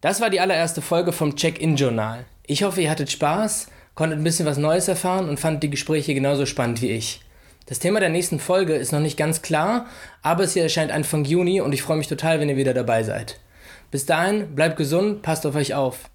Das 0.00 0.20
war 0.20 0.30
die 0.30 0.40
allererste 0.40 0.82
Folge 0.82 1.12
vom 1.12 1.34
Check-In-Journal. 1.34 2.26
Ich 2.46 2.62
hoffe, 2.62 2.82
ihr 2.82 2.90
hattet 2.90 3.10
Spaß, 3.10 3.68
konntet 3.94 4.18
ein 4.18 4.24
bisschen 4.24 4.46
was 4.46 4.58
Neues 4.58 4.86
erfahren 4.86 5.28
und 5.28 5.40
fandet 5.40 5.64
die 5.64 5.70
Gespräche 5.70 6.14
genauso 6.14 6.46
spannend 6.46 6.80
wie 6.82 6.90
ich. 6.90 7.20
Das 7.66 7.78
Thema 7.78 7.98
der 7.98 8.10
nächsten 8.10 8.38
Folge 8.38 8.74
ist 8.74 8.92
noch 8.92 9.00
nicht 9.00 9.16
ganz 9.16 9.40
klar, 9.40 9.86
aber 10.22 10.44
es 10.44 10.52
hier 10.52 10.62
erscheint 10.62 10.92
Anfang 10.92 11.24
Juni 11.24 11.60
und 11.60 11.72
ich 11.72 11.82
freue 11.82 11.96
mich 11.96 12.08
total, 12.08 12.38
wenn 12.38 12.50
ihr 12.50 12.56
wieder 12.58 12.74
dabei 12.74 13.02
seid. 13.02 13.40
Bis 13.90 14.04
dahin, 14.04 14.54
bleibt 14.54 14.76
gesund, 14.76 15.22
passt 15.22 15.46
auf 15.46 15.54
euch 15.54 15.74
auf. 15.74 16.10